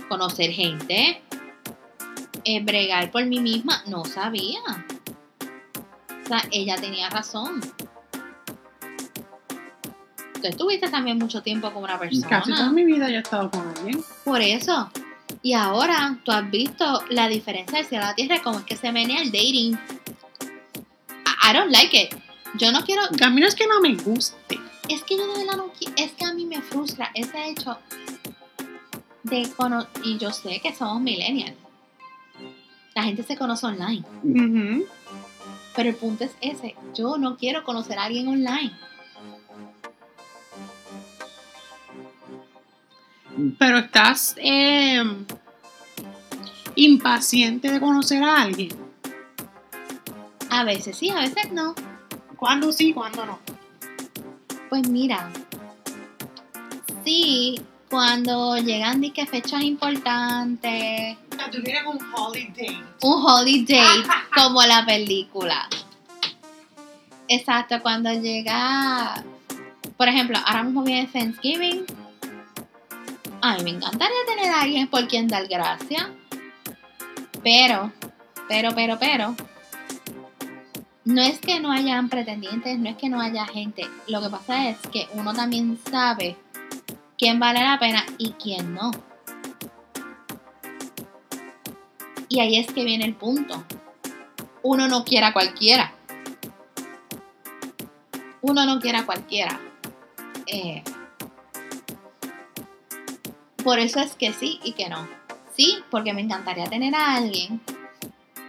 [0.09, 1.21] conocer gente,
[2.43, 3.83] eh, bregar por mí misma.
[3.87, 4.59] No sabía.
[6.23, 7.61] O sea, ella tenía razón.
[10.41, 12.27] Tú estuviste también mucho tiempo con una persona.
[12.27, 14.03] Casi toda mi vida yo he estado con alguien.
[14.23, 14.89] Por eso.
[15.41, 18.65] Y ahora tú has visto la diferencia del cielo a la tierra, y cómo es
[18.65, 19.77] que se menea el dating.
[21.25, 22.15] I, don't like it.
[22.55, 23.03] Yo no quiero.
[23.21, 24.59] A mí no es que no me guste.
[24.87, 25.93] Es que yo de verdad no quiero.
[25.97, 27.77] Es que a mí me frustra ese hecho
[29.23, 29.47] de
[30.03, 31.57] Y yo sé que somos millennials.
[32.95, 34.03] La gente se conoce online.
[35.75, 36.75] Pero el punto es ese.
[36.93, 38.73] Yo no quiero conocer a alguien online.
[43.57, 45.01] Pero estás eh,
[46.75, 48.69] impaciente de conocer a alguien.
[50.49, 51.75] A veces sí, a veces no.
[52.35, 53.39] ¿Cuándo sí, cuándo no?
[54.69, 55.31] Pues mira,
[57.03, 61.17] sí, cuando llegan de que fechas importantes,
[61.51, 62.83] Tú tienes un holiday.
[63.01, 64.03] un holiday
[64.35, 65.67] como la película.
[67.27, 69.23] Exacto, cuando llega,
[69.97, 71.85] por ejemplo, ahora mismo viene Thanksgiving.
[73.41, 76.07] Ay, me encantaría tener a alguien por quien dar gracias.
[77.43, 77.91] Pero,
[78.47, 79.35] pero, pero, pero,
[81.05, 83.87] no es que no hayan pretendientes, no es que no haya gente.
[84.07, 86.35] Lo que pasa es que uno también sabe
[87.19, 88.91] quién vale la pena y quién no.
[92.29, 93.63] Y ahí es que viene el punto.
[94.63, 95.93] Uno no quiere a cualquiera.
[98.41, 99.59] Uno no quiere a cualquiera.
[100.47, 100.81] Eh,
[103.63, 105.07] por eso es que sí y que no.
[105.55, 107.59] Sí, porque me encantaría tener a alguien.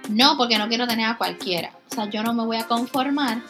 [0.09, 1.73] No, porque no quiero tener a cualquiera.
[1.91, 3.43] O sea, yo no me voy a conformar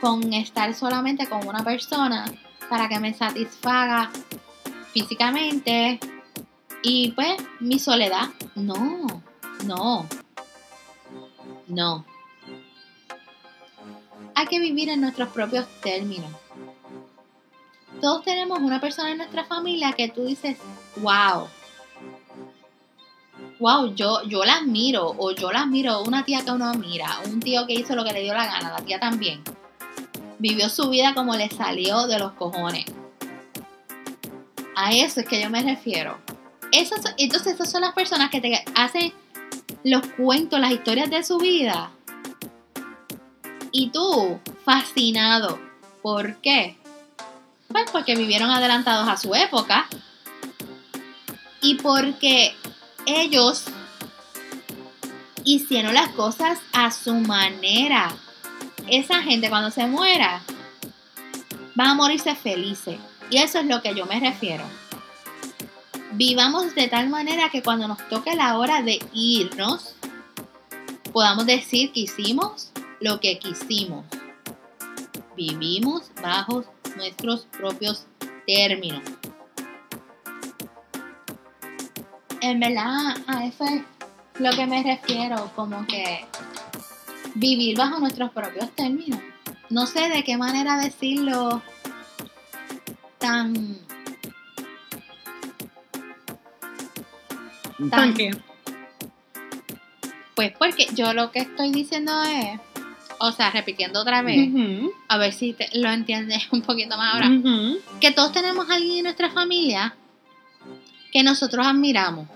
[0.00, 2.26] con estar solamente con una persona
[2.68, 4.10] para que me satisfaga
[4.92, 5.98] físicamente
[6.82, 8.28] y pues mi soledad.
[8.54, 9.22] No,
[9.64, 10.06] no,
[11.68, 12.04] no.
[14.34, 16.30] Hay que vivir en nuestros propios términos.
[18.00, 20.56] Todos tenemos una persona en nuestra familia que tú dices,
[20.96, 21.46] wow,
[23.60, 27.38] wow, yo, yo la admiro, o yo la admiro, una tía que uno admira, un
[27.38, 29.40] tío que hizo lo que le dio la gana, la tía también.
[30.40, 32.86] Vivió su vida como le salió de los cojones.
[34.74, 36.18] A eso es que yo me refiero.
[36.70, 39.12] Esas, entonces, esas son las personas que te hacen
[39.84, 41.90] los cuentos, las historias de su vida.
[43.70, 45.58] Y tú, fascinado.
[46.02, 46.76] ¿Por qué?
[47.68, 49.86] Pues porque vivieron adelantados a su época.
[51.60, 52.54] Y porque
[53.06, 53.64] ellos
[55.44, 58.14] hicieron las cosas a su manera.
[58.88, 60.42] Esa gente cuando se muera
[61.74, 62.98] van a morirse felices.
[63.32, 64.62] Y eso es lo que yo me refiero.
[66.12, 69.94] Vivamos de tal manera que cuando nos toque la hora de irnos,
[71.14, 74.04] podamos decir que hicimos lo que quisimos.
[75.34, 76.62] Vivimos bajo
[76.96, 78.04] nuestros propios
[78.46, 79.02] términos.
[82.42, 83.82] En verdad, a eso es
[84.40, 86.26] lo que me refiero, como que
[87.34, 89.20] vivir bajo nuestros propios términos.
[89.70, 91.62] No sé de qué manera decirlo
[93.22, 93.78] tan.
[97.90, 98.30] ¿Tan qué?
[100.34, 102.58] pues porque yo lo que estoy diciendo es,
[103.18, 104.48] o sea, repitiendo otra vez,
[105.08, 107.28] a ver si te- lo entiendes un poquito más ahora,
[108.00, 109.94] que todos tenemos a alguien en nuestra familia
[111.12, 112.26] que nosotros admiramos.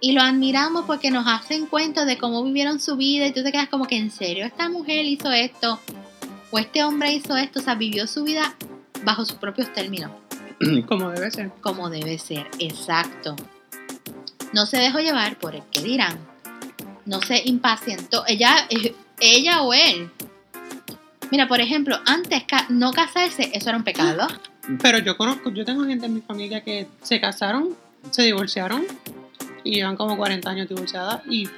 [0.00, 3.52] Y lo admiramos porque nos hacen cuenta de cómo vivieron su vida y tú te
[3.52, 5.78] quedas como que en serio, esta mujer hizo esto
[6.50, 8.54] o este hombre hizo esto, o sea, vivió su vida
[9.04, 10.10] bajo sus propios términos,
[10.88, 11.50] Como debe ser.
[11.60, 13.36] como debe ser, exacto.
[14.52, 16.18] No se dejó llevar por el que dirán.
[17.06, 18.24] No se impacientó.
[18.26, 20.10] Ella, eh, ella o él.
[21.30, 24.26] Mira, por ejemplo, antes no casarse, eso era un pecado.
[24.82, 27.70] Pero yo conozco, yo tengo gente en mi familia que se casaron,
[28.10, 28.84] se divorciaron
[29.64, 31.48] y llevan como 40 años divorciadas y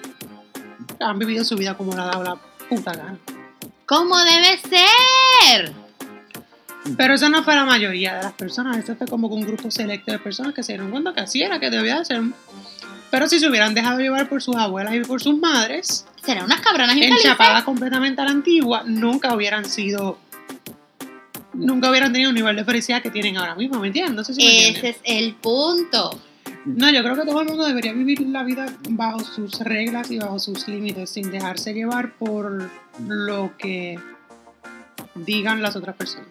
[1.01, 2.37] han vivido su vida como le ha dado la
[2.69, 3.19] puta gana.
[3.87, 5.84] ¿Cómo debe ser?
[6.97, 9.71] Pero eso no fue la mayoría de las personas, eso fue como que un grupo
[9.71, 12.23] selecto de personas que se dieron cuenta que así era, que debía de ser.
[13.11, 16.61] Pero si se hubieran dejado llevar por sus abuelas y por sus madres, Serán unas
[16.61, 20.19] cabronas enchapadas completamente a la antigua, nunca hubieran sido,
[21.53, 24.15] nunca hubieran tenido un nivel de felicidad que tienen ahora mismo, ¿me entiendes?
[24.15, 26.19] No sé si me Ese es el punto.
[26.65, 30.19] No, yo creo que todo el mundo debería vivir la vida bajo sus reglas y
[30.19, 32.71] bajo sus límites, sin dejarse llevar por
[33.07, 33.99] lo que
[35.15, 36.29] digan las otras personas.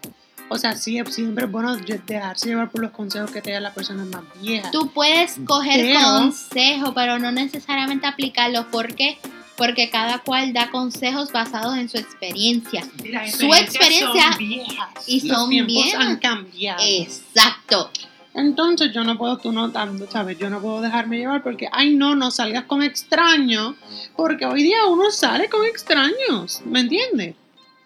[0.49, 3.73] O sea, sí, siempre es bueno dejarse llevar por los consejos que te dan las
[3.73, 4.71] personas más viejas.
[4.71, 8.69] Tú puedes coger Pero- consejo, pero no necesariamente aplicarlo.
[8.69, 9.17] ¿Por qué?
[9.57, 12.83] Porque cada cual da consejos basados en su experiencia.
[13.31, 14.87] Su experiencia- son viejas.
[15.07, 16.05] y Los tiempos viejas.
[16.05, 16.83] han cambiado.
[16.85, 17.89] Exacto.
[18.35, 20.39] Entonces yo no puedo, tú no, tanto, ¿sabes?
[20.39, 23.75] Yo no puedo dejarme llevar porque, ay no, no salgas con extraños,
[24.15, 27.35] porque hoy día uno sale con extraños, ¿me entiendes?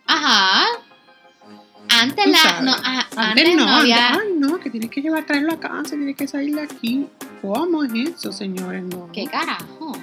[0.06, 0.66] Ajá.
[1.90, 2.38] Antes Tú la.
[2.38, 2.64] sabes.
[2.64, 4.08] No, ajá, Antes, no, había.
[4.10, 7.08] antes, ay no, que tienes que llevar, traerlo a casa, tienes que salir de aquí.
[7.42, 8.84] ¿Cómo es eso, señores?
[8.84, 9.10] No.
[9.14, 9.94] ¿Qué carajo?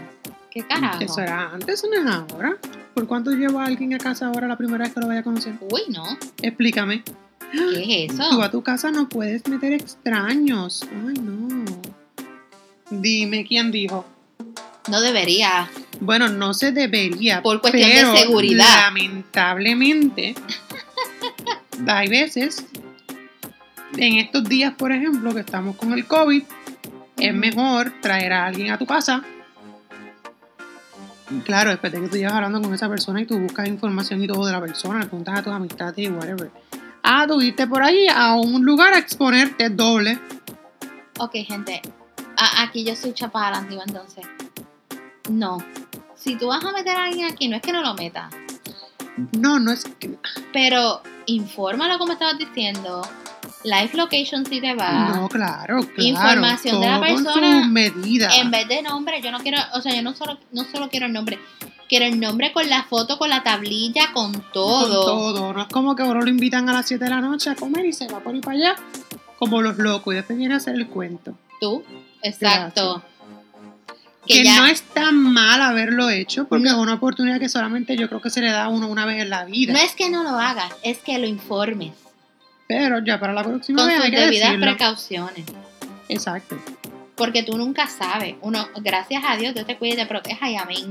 [0.51, 1.01] ¿Qué carajo?
[1.01, 2.57] Eso era antes, eso no es ahora.
[2.95, 5.55] ¿Por cuánto lleva alguien a casa ahora la primera vez que lo vaya a conocer?
[5.71, 6.05] Uy, no.
[6.43, 7.03] Explícame.
[7.53, 8.43] ¿Qué es Tú eso?
[8.43, 10.87] a tu casa no puedes meter extraños.
[11.07, 11.65] Ay, no.
[12.91, 14.05] Dime quién dijo.
[14.89, 15.69] No debería.
[16.01, 17.43] Bueno, no se debería.
[17.43, 18.67] Por cuestión de seguridad.
[18.87, 20.35] Lamentablemente,
[21.87, 22.67] hay veces,
[23.97, 26.43] en estos días, por ejemplo, que estamos con el COVID,
[27.17, 29.23] es mejor traer a alguien a tu casa.
[31.45, 34.27] Claro, después de que tú llevas hablando con esa persona y tú buscas información y
[34.27, 36.51] todo de la persona, le preguntas a tus amistades y whatever.
[37.03, 40.19] Ah, tú irte por ahí a un lugar a exponerte doble.
[41.19, 41.83] Ok, gente.
[42.59, 44.27] aquí yo soy chapada a la antigua entonces.
[45.31, 45.59] No.
[46.15, 48.33] Si tú vas a meter a alguien aquí, no es que no lo metas.
[49.39, 50.19] No, no es que.
[50.53, 53.03] Pero infórmalo como estabas diciendo.
[53.63, 55.09] Live location si te va.
[55.09, 55.93] No, claro, claro.
[55.97, 57.63] Información de la persona.
[57.63, 61.07] En vez de nombre, yo no quiero, o sea, yo no solo, no solo quiero
[61.07, 61.39] el nombre,
[61.89, 65.05] quiero el nombre con la foto, con la tablilla, con todo.
[65.05, 65.53] Con todo.
[65.55, 67.87] No es como que ahora lo invitan a las 7 de la noche a comer
[67.87, 68.77] y se va por ahí para allá,
[69.39, 71.35] como los locos, y después viene a hacer el cuento.
[71.59, 71.83] Tú,
[72.23, 73.03] exacto.
[74.27, 76.71] Que, Que ya, no es tan mal haberlo hecho, porque No.
[76.71, 79.21] es una oportunidad que solamente yo creo que se le da a uno una vez
[79.23, 79.73] en la vida.
[79.73, 81.93] no es que no lo hagas, es que lo informes
[82.67, 84.67] Pero ya para la próxima con vez sus hay que debidas decirlo.
[84.67, 85.45] precauciones.
[86.09, 86.57] Exacto.
[87.17, 88.35] Porque tú nunca sabes.
[88.41, 90.91] Uno, gracias a Dios, Dios te cuide y te proteja y amén.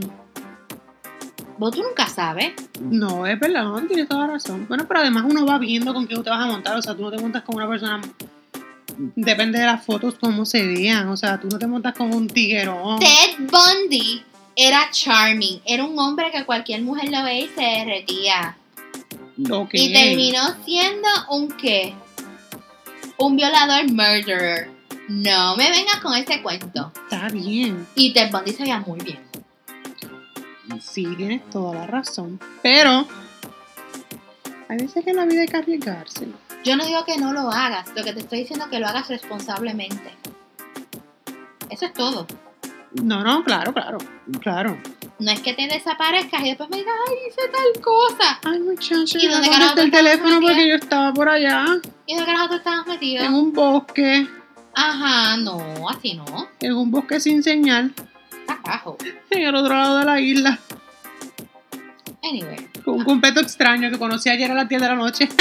[1.57, 2.53] Vos tú nunca sabes.
[2.79, 4.65] No, es verdad, no, tienes toda razón.
[4.67, 6.75] Bueno, pero además uno va viendo con quién te vas a montar.
[6.77, 8.01] O sea, tú no te montas con una persona.
[9.15, 11.07] Depende de las fotos, cómo se vean.
[11.09, 12.99] O sea, tú no te montas con un tiguerón.
[12.99, 14.23] Ted Bundy
[14.55, 15.61] era charming.
[15.65, 18.57] Era un hombre que cualquier mujer lo ve y se derretía.
[19.49, 19.69] Ok.
[19.73, 21.93] Y terminó siendo un qué?
[23.17, 24.71] Un violador murderer.
[25.09, 26.91] No me vengas con ese cuento.
[27.03, 27.87] Está bien.
[27.95, 29.19] Y Ted Bundy se veía muy bien.
[30.81, 32.39] Sí, tienes toda la razón.
[32.61, 33.07] Pero.
[34.69, 36.27] Hay veces que en la vida hay que arriesgarse.
[36.63, 38.87] Yo no digo que no lo hagas, lo que te estoy diciendo es que lo
[38.87, 40.13] hagas responsablemente.
[41.69, 42.25] Eso es todo.
[42.93, 43.97] No, no, claro, claro.
[44.39, 44.77] Claro.
[45.19, 48.39] No es que te desaparezcas y después me digas, ay, hice tal cosa.
[48.45, 51.65] Ay, muchacho, ¿Y no dónde carajo el teléfono porque yo estaba por allá.
[52.05, 53.23] ¿Y de carajo tú estabas metido?
[53.23, 54.27] En un bosque.
[54.75, 56.47] Ajá, no, así no.
[56.59, 57.93] En un bosque sin señal.
[58.47, 58.97] Carajo.
[59.29, 60.59] En el otro lado de la isla.
[62.23, 65.29] Anyway, Con un completo extraño que conocí ayer a las 10 de la noche.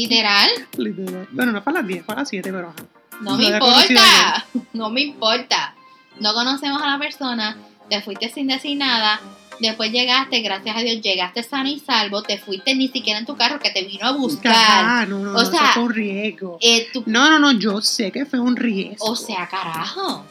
[0.00, 1.28] literal, Literal.
[1.32, 2.76] Bueno, no fue a las 10, fue a las 7, pero ajá.
[3.20, 4.46] no me importa.
[4.72, 5.74] No me importa.
[6.20, 7.56] No conocemos a la persona,
[7.88, 9.20] te fuiste sin decir nada.
[9.58, 12.22] Después llegaste, gracias a Dios, llegaste sano y salvo.
[12.22, 14.52] Te fuiste ni siquiera en tu carro que te vino a buscar.
[14.54, 16.58] Ajá, no, no, O no, sea, fue un riesgo.
[16.60, 19.06] Eh, No, no, no, yo sé que fue un riesgo.
[19.06, 20.26] o sea, carajo.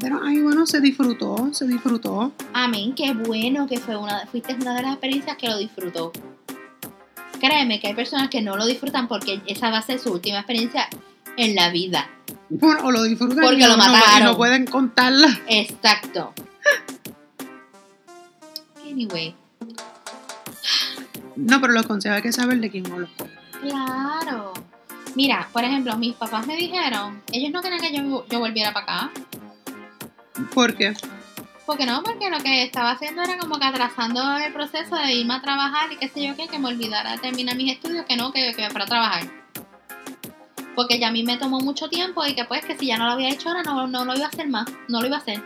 [0.00, 2.32] Pero, ay, bueno, se disfrutó, se disfrutó.
[2.52, 6.12] Amén, qué bueno que fue una, fuiste una de las experiencias que lo disfrutó.
[7.40, 10.38] Créeme que hay personas que no lo disfrutan porque esa va a ser su última
[10.38, 10.88] experiencia
[11.36, 12.08] en la vida.
[12.50, 14.24] Bueno, o lo disfrutan Porque y lo no, no- y mataron.
[14.28, 15.28] no pueden contarla.
[15.46, 16.32] Exacto.
[18.84, 19.34] Anyway,
[21.36, 23.10] No, pero los consejos hay que saber de quién uno los
[23.60, 24.52] claro.
[25.14, 28.84] Mira, por ejemplo, mis papás me dijeron, ellos no querían que yo, yo volviera para
[29.04, 29.10] acá.
[30.54, 30.94] ¿Por qué?
[31.68, 35.34] Porque no, porque lo que estaba haciendo era como que atrasando el proceso de irme
[35.34, 38.16] a trabajar y qué sé yo qué, que me olvidara de terminar mis estudios, que
[38.16, 39.24] no, que, que me fuera a trabajar.
[40.74, 43.04] Porque ya a mí me tomó mucho tiempo y que pues que si ya no
[43.04, 45.20] lo había hecho ahora no, no lo iba a hacer más, no lo iba a
[45.20, 45.42] hacer.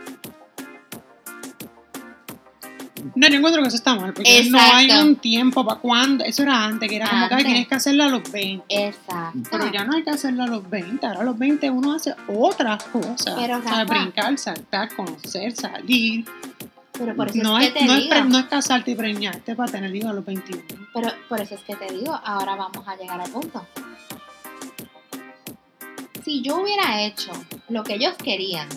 [3.15, 6.23] No, yo encuentro que eso está mal, porque no hay un tiempo para cuando.
[6.23, 8.65] Eso era antes, que era como que tienes que hacerlo a los 20.
[8.69, 9.39] Exacto.
[9.51, 11.05] Pero ya no hay que hacerlo a los 20.
[11.05, 13.35] Ahora a los 20 uno hace otras cosas.
[13.35, 16.25] Pero, O sea, brincar, saltar, conocer, salir.
[16.95, 18.09] Pero por eso no, es es, que te no, es digo.
[18.11, 20.61] pre- no es casarte y preñarte para tener hijos a los 21.
[20.93, 23.65] Pero por eso es que te digo, ahora vamos a llegar al punto.
[26.23, 27.31] Si yo hubiera hecho
[27.69, 28.69] lo que ellos querían,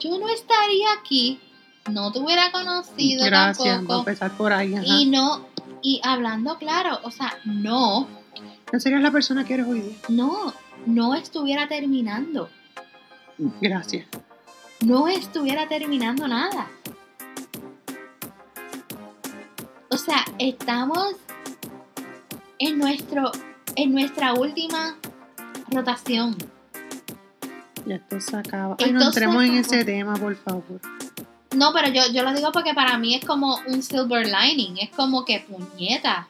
[0.00, 1.40] yo no estaría aquí,
[1.88, 3.98] no te hubiera conocido Gracias, a tampoco.
[4.00, 4.74] empezar por ahí.
[4.74, 4.84] ajá.
[4.86, 5.46] Y no,
[5.82, 8.06] y hablando claro, o sea, no,
[8.72, 9.96] No serías la persona que eres hoy día.
[10.08, 10.52] no,
[10.86, 12.48] no estuviera terminando.
[13.60, 14.06] Gracias.
[14.84, 16.68] no estuviera terminando nada.
[19.88, 21.16] O sea, estamos
[22.58, 23.32] en nuestro
[23.76, 24.96] en nuestra última
[25.70, 26.36] rotación.
[27.86, 28.76] Ya esto se acaba.
[28.78, 30.80] Ay, no entremos en ese tema, por favor.
[31.56, 34.90] No, pero yo, yo lo digo porque para mí es como un silver lining, es
[34.90, 36.28] como que puñeta.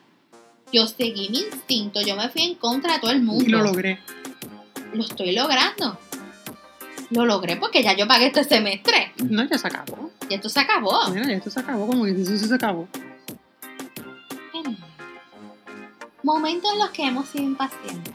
[0.72, 3.44] Yo seguí mi instinto, yo me fui en contra de todo el mundo.
[3.44, 3.98] Y lo logré.
[4.94, 5.98] Lo estoy logrando.
[7.10, 9.12] Lo logré porque ya yo pagué este semestre.
[9.28, 10.10] No, ya se acabó.
[10.28, 11.08] Y esto se acabó.
[11.10, 11.86] Mira, ya esto se acabó.
[11.86, 12.88] Como que eso se acabó.
[16.22, 18.14] Momentos en los que hemos sido impacientes.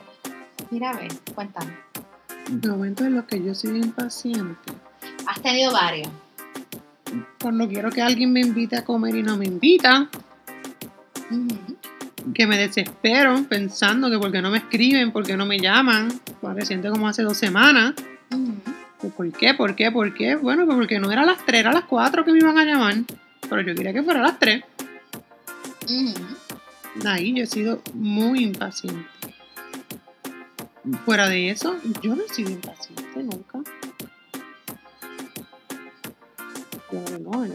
[0.72, 1.74] Mira, a ver, cuéntame.
[2.64, 4.72] Momentos en los que yo soy impaciente.
[5.28, 6.10] Has tenido varios.
[7.42, 10.10] Cuando quiero que alguien me invite a comer y no me invita.
[12.34, 16.10] Que me desespero pensando que porque no me escriben, porque no me llaman.
[16.42, 17.94] Reciente como hace dos semanas.
[19.00, 19.54] Pues, ¿Por qué?
[19.54, 19.92] ¿Por qué?
[19.92, 20.36] ¿Por qué?
[20.36, 22.96] Bueno, pues porque no era las 3, era las 4 que me iban a llamar.
[23.48, 24.64] Pero yo quería que fuera a las 3.
[25.84, 26.14] Ujú.
[27.08, 29.06] Ahí yo he sido muy impaciente.
[31.04, 33.60] Fuera de eso, yo no he sido impaciente nunca.
[37.22, 37.46] No.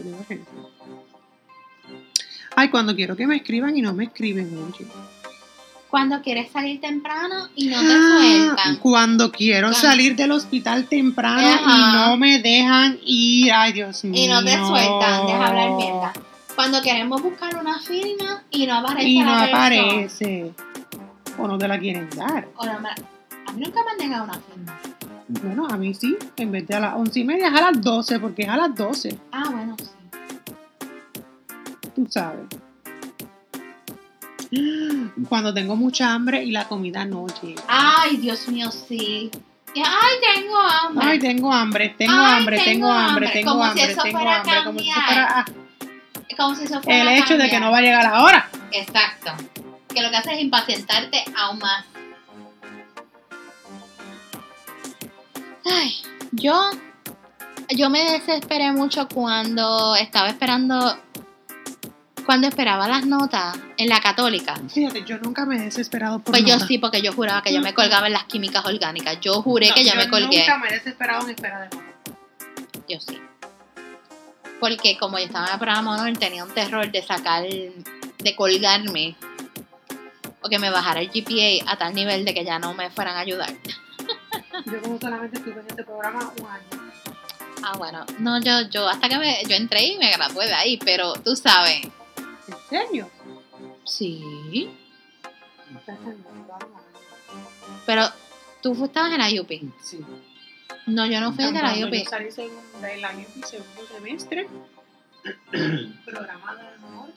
[2.55, 4.85] Ay, cuando quiero que me escriban y no me escriben, oye.
[5.89, 8.75] Cuando quieres salir temprano y no te Ah, sueltan.
[8.77, 13.51] Cuando quiero Cuando- salir del hospital temprano y no me dejan ir.
[13.53, 14.23] Ay, Dios mío.
[14.23, 16.13] Y no te sueltan, deja hablar mierda.
[16.55, 19.57] Cuando queremos buscar una firma y no aparece Y no la persona.
[19.65, 20.51] aparece.
[21.37, 22.47] O no te la quieren dar.
[22.55, 24.79] O no me- a mí nunca me han negado una firma.
[25.39, 26.17] Bueno, a mí sí.
[26.35, 28.57] En vez de a las once y media es a las 12, porque es a
[28.57, 29.17] las 12.
[29.31, 29.85] Ah, bueno, sí.
[31.95, 32.47] Tú sabes.
[35.29, 37.63] Cuando tengo mucha hambre y la comida no llega.
[37.67, 39.31] Ay, Dios mío, sí.
[39.73, 41.07] Ay, tengo hambre.
[41.07, 43.29] Ay, tengo hambre, tengo Ay, hambre, tengo tengo hambre, hambre.
[43.31, 44.63] tengo Como si hambre, eso tengo fuera hambre.
[44.65, 45.45] Como si eso fuera ah,
[46.37, 48.49] Como si eso fuera el hecho de que no va a llegar ahora.
[48.73, 49.31] Exacto.
[49.93, 51.85] Que lo que hace es impacientarte aún más.
[55.65, 55.95] Ay,
[56.31, 56.71] yo,
[57.69, 60.97] yo me desesperé mucho cuando estaba esperando,
[62.25, 64.55] cuando esperaba las notas en la católica.
[64.73, 67.61] Fíjate, yo nunca me he desesperado por Pues yo sí, porque yo juraba que yo
[67.61, 69.19] me colgaba en las químicas orgánicas.
[69.21, 70.39] Yo juré No, que yo, me colgué.
[70.39, 71.87] Nunca me he desesperado en espera de nada.
[72.87, 73.19] Yo sí.
[74.59, 79.15] Porque como yo estaba en el programa honor, tenía un terror de sacar, de colgarme.
[80.43, 83.15] O que me bajara el GPA a tal nivel de que ya no me fueran
[83.15, 83.53] a ayudar.
[84.65, 86.91] Yo como solamente estuve en este programa un año.
[87.63, 88.05] Ah, bueno.
[88.19, 91.35] No, yo, yo hasta que me, yo entré y me gradué de ahí, pero tú
[91.35, 91.81] sabes.
[92.47, 93.09] ¿En serio?
[93.85, 94.69] Sí.
[97.85, 98.09] Pero
[98.61, 99.49] tú estabas en la UP.
[99.81, 99.99] Sí.
[100.87, 101.93] No, yo no fui de la UP.
[101.93, 104.47] Yo salí segundo, del año y segundo semestre.
[106.05, 107.09] programa de honor.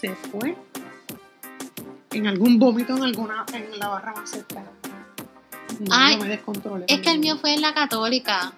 [0.00, 0.56] Se fue
[2.12, 4.70] en algún vómito en alguna en la barra más cercana.
[5.80, 6.84] No, Ay, me descontrolé.
[6.88, 8.52] Es que el mío fue en la católica.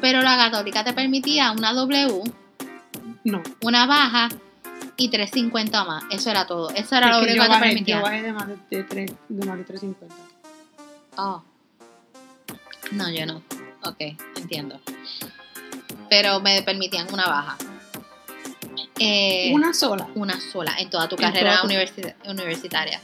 [0.00, 2.22] Pero la católica te permitía una W,
[3.24, 3.42] No.
[3.62, 4.28] una baja
[4.96, 6.04] y 350 más.
[6.10, 6.70] Eso era todo.
[6.70, 7.96] Eso era Es lo que que te bajé, permitía.
[7.96, 10.14] yo bajé de más de, de, tres- de más de 350.
[11.16, 11.42] Oh.
[12.92, 13.42] No, yo no.
[13.82, 13.96] Ok,
[14.36, 14.80] entiendo.
[16.08, 17.56] Pero me permitían una baja.
[18.98, 20.06] Eh, Una sola.
[20.14, 23.00] una sola en toda tu En carrera toda tu- universi- universitaria.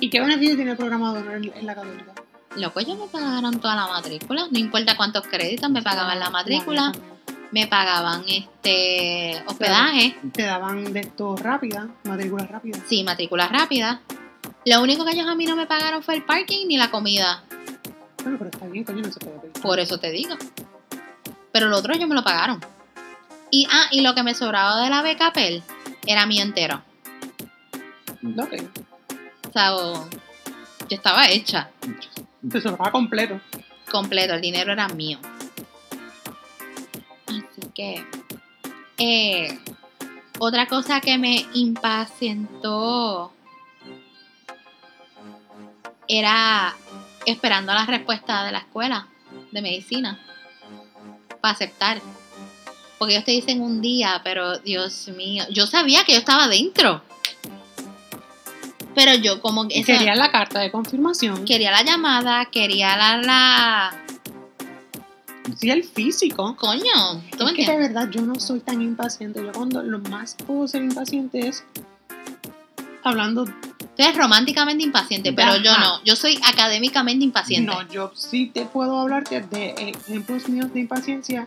[0.00, 2.12] ¿Y qué beneficio tiene el programa de honor en, en la católica?
[2.56, 4.46] Loco, ellos me pagaron toda la matrícula.
[4.50, 6.92] No importa cuántos créditos, me pagaban la matrícula,
[7.52, 12.78] me pagaban este hospedaje, Te daban de esto rápida, matrícula rápida.
[12.86, 14.00] sí, matrícula rápida.
[14.64, 17.42] Lo único que ellos a mí no me pagaron fue el parking ni la comida.
[18.22, 19.62] Bueno, pero está bien, coño, no se puede pedir.
[19.62, 20.34] Por eso te digo.
[21.52, 22.60] Pero lo otro ellos me lo pagaron.
[23.50, 25.62] Y, ah, y lo que me sobraba de la beca PEL
[26.06, 26.82] era mío entero.
[28.36, 28.54] Ok.
[29.52, 30.08] Sea, o-
[30.88, 31.70] yo estaba hecha.
[32.50, 33.40] Te sobraba completo.
[33.90, 35.18] completo, el dinero era mío.
[37.26, 38.04] Así que,
[38.98, 39.58] eh,
[40.38, 43.32] otra cosa que me impacientó
[46.06, 46.74] era
[47.26, 49.06] esperando la respuesta de la escuela
[49.52, 50.18] de medicina
[51.40, 52.00] para aceptar.
[52.98, 57.02] Porque ellos te dicen un día, pero Dios mío, yo sabía que yo estaba dentro.
[58.98, 59.84] Pero yo como que...
[59.84, 61.44] Quería la carta de confirmación.
[61.44, 63.16] quería la llamada, quería la...
[63.18, 63.96] la
[65.56, 66.56] Sí, el físico.
[66.56, 69.40] coño, ¿tú me Es que de verdad yo no soy tan impaciente.
[69.40, 71.64] Yo cuando lo más puedo ser impaciente es
[73.04, 73.44] hablando.
[73.44, 73.54] Tú
[73.98, 76.02] eres románticamente impaciente, pero yo no.
[76.02, 77.72] Yo soy académicamente impaciente.
[77.72, 81.46] No, yo sí te puedo hablarte de ejemplos míos de impaciencia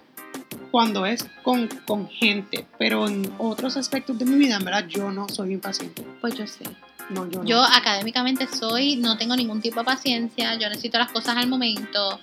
[0.72, 5.12] cuando es con, con gente, pero en otros aspectos de mi vida, en verdad, yo
[5.12, 6.06] no soy impaciente.
[6.22, 6.64] Pues yo sé.
[7.10, 7.46] No, yo no.
[7.46, 12.20] Yo académicamente soy, no tengo ningún tipo de paciencia, yo necesito las cosas al momento.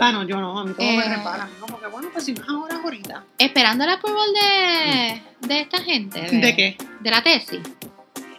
[0.00, 1.08] Ah, no, yo no, a mí todo me Eh.
[1.16, 1.44] repara.
[1.44, 3.24] a mí Como que bueno, pues si más ahora ahorita.
[3.38, 6.20] Esperando el approval de, de esta gente.
[6.20, 6.76] ¿De qué?
[7.00, 7.60] De la tesis.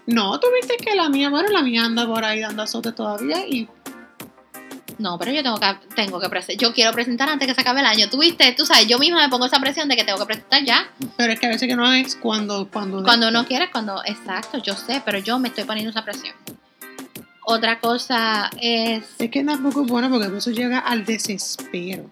[0.05, 3.67] No, tuviste que la mía, bueno, la mía anda por ahí dando azote todavía y
[4.99, 6.61] No, pero yo tengo que, tengo que presentar.
[6.61, 8.09] Yo quiero presentar antes que se acabe el año.
[8.09, 10.89] Tuviste, tú sabes, yo misma me pongo esa presión de que tengo que presentar ya.
[11.15, 14.01] pero es que a veces que no es cuando cuando Cuando uno quiere, cuando.
[14.05, 16.33] Exacto, yo sé, pero yo me estoy poniendo esa presión.
[17.49, 19.03] Otra cosa es.
[19.19, 22.09] es que tampoco es bueno porque eso llega al desespero.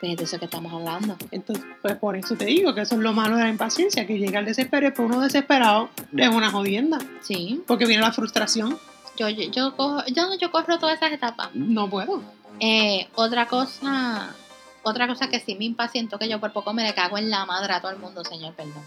[0.00, 1.16] pues, de eso que estamos hablando.
[1.30, 4.18] Entonces, pues por eso te digo que eso es lo malo de la impaciencia, que
[4.18, 7.62] llega al desespero y por uno desesperado es una jodienda, Sí.
[7.66, 8.78] porque viene la frustración.
[9.20, 11.50] Yo, yo, yo, cojo- yo, yo corro todas esas etapas.
[11.54, 12.22] No puedo.
[12.58, 14.34] Eh, otra cosa.
[14.82, 17.44] Otra cosa que sí me impaciento, que yo por poco me le cago en la
[17.44, 18.82] madre a todo el mundo, señor, perdón.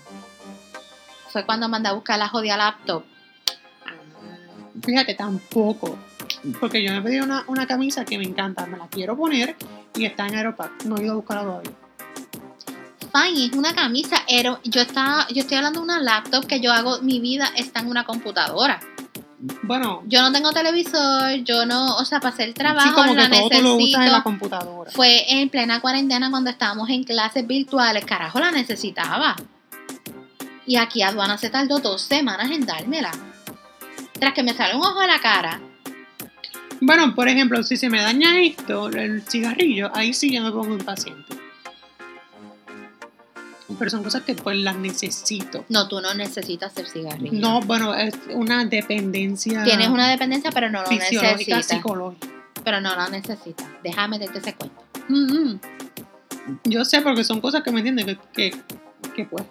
[1.29, 3.03] Fue cuando mandé a buscar la jodida laptop.
[4.83, 5.99] Fíjate, tampoco.
[6.59, 9.55] Porque yo me pedí una, una camisa que me encanta, me la quiero poner
[9.95, 10.85] y está en Aeropack.
[10.85, 11.71] No he ido a buscarla todavía.
[13.13, 14.23] Fine, es una camisa.
[14.27, 17.81] Era, yo, estaba, yo estoy hablando de una laptop que yo hago, mi vida está
[17.81, 18.79] en una computadora.
[19.63, 23.29] Bueno, Yo no tengo televisor, yo no, o sea, para hacer trabajo sí, como la
[23.29, 24.91] que todo tú lo usas en la computadora.
[24.91, 29.35] Fue en plena cuarentena cuando estábamos en clases virtuales, carajo, la necesitaba.
[30.65, 33.11] Y aquí aduana se tardó dos semanas en dármela.
[34.13, 35.59] Tras que me sale un ojo a la cara,
[36.79, 40.73] Bueno, por ejemplo, si se me daña esto, el cigarrillo, ahí sí yo me pongo
[40.73, 41.42] impaciente.
[43.79, 45.65] Pero son cosas que pues las necesito.
[45.69, 47.39] no, tú no necesitas el cigarrillo.
[47.39, 51.65] No, bueno, es una dependencia Tienes una dependencia, pero no lo fisiológica, necesitas.
[51.67, 52.27] psicológica.
[52.63, 53.67] Pero no la necesitas.
[53.83, 54.83] Déjame darte ese cuento.
[55.07, 55.59] Mm, mm.
[56.65, 58.59] Yo sé porque son cosas que me entienden que, que,
[59.15, 59.45] que, pues,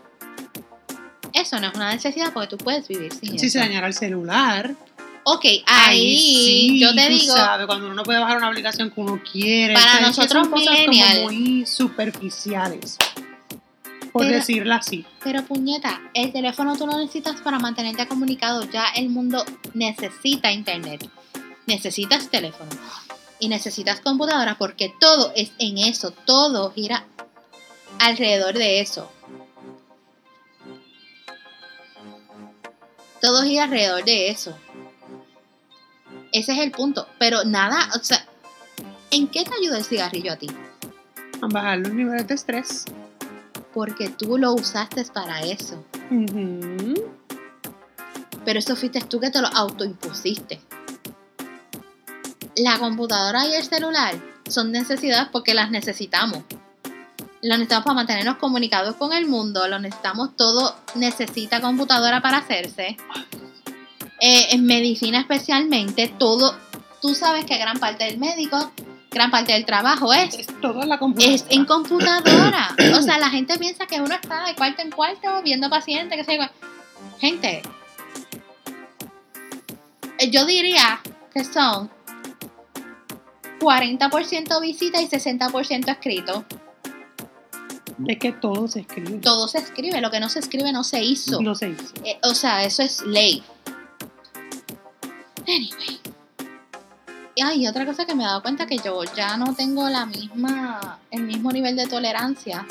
[1.33, 3.53] Eso no es una necesidad porque tú puedes vivir sin si eso.
[3.55, 4.75] se dañara el celular,
[5.25, 9.01] Ok, ahí, sí, yo te tú digo, sabes, cuando uno puede bajar una aplicación que
[9.01, 9.75] uno quiere.
[9.75, 12.97] Para que nosotros son cosas como muy superficiales.
[14.13, 15.07] Por Pero- decirlo así.
[15.25, 18.63] pero puñeta, el teléfono tú lo necesitas para mantenerte comunicado.
[18.71, 19.43] Ya el mundo
[19.73, 21.09] necesita internet.
[21.67, 22.71] Necesitas teléfono.
[23.39, 26.11] Y necesitas computadora porque todo es en eso.
[26.13, 27.07] Todo gira
[27.99, 29.11] alrededor de eso.
[33.21, 34.57] Todo gira alrededor de eso.
[36.33, 37.07] Ese es el punto.
[37.19, 38.27] Pero nada, o sea,
[39.11, 40.49] ¿en qué te ayuda el cigarrillo a ti?
[41.41, 42.85] A bajar los niveles de estrés.
[43.73, 45.85] Porque tú lo usaste para eso.
[48.45, 50.61] Pero eso fuiste tú que te lo autoimpusiste.
[52.57, 54.15] La computadora y el celular
[54.49, 56.45] son necesidades porque las necesitamos.
[57.41, 59.67] Las necesitamos para mantenernos comunicados con el mundo.
[59.69, 60.77] Lo necesitamos todo.
[60.95, 62.97] Necesita computadora para hacerse.
[64.21, 66.55] Eh, en medicina especialmente, todo.
[67.01, 68.71] Tú sabes que gran parte del médico,
[69.13, 71.35] gran parte del trabajo es Es todo en la computadora.
[71.35, 72.75] es en computadora.
[72.99, 76.37] O sea, la gente piensa que uno está de cuarto en cuarto viendo pacientes, que
[76.37, 76.45] yo.
[77.21, 77.63] Gente,
[80.31, 81.01] yo diría
[81.33, 81.91] que son
[83.61, 86.45] 40% visita y 60% escrito.
[88.07, 89.19] Es que todo se escribe.
[89.19, 91.41] Todo se escribe, lo que no se escribe no se hizo.
[91.41, 91.95] No se hizo.
[92.05, 93.43] Eh, o sea, eso es ley.
[95.47, 96.12] Anyway.
[97.35, 100.05] Y hay otra cosa que me he dado cuenta que yo ya no tengo la
[100.07, 102.67] misma, el mismo nivel de tolerancia.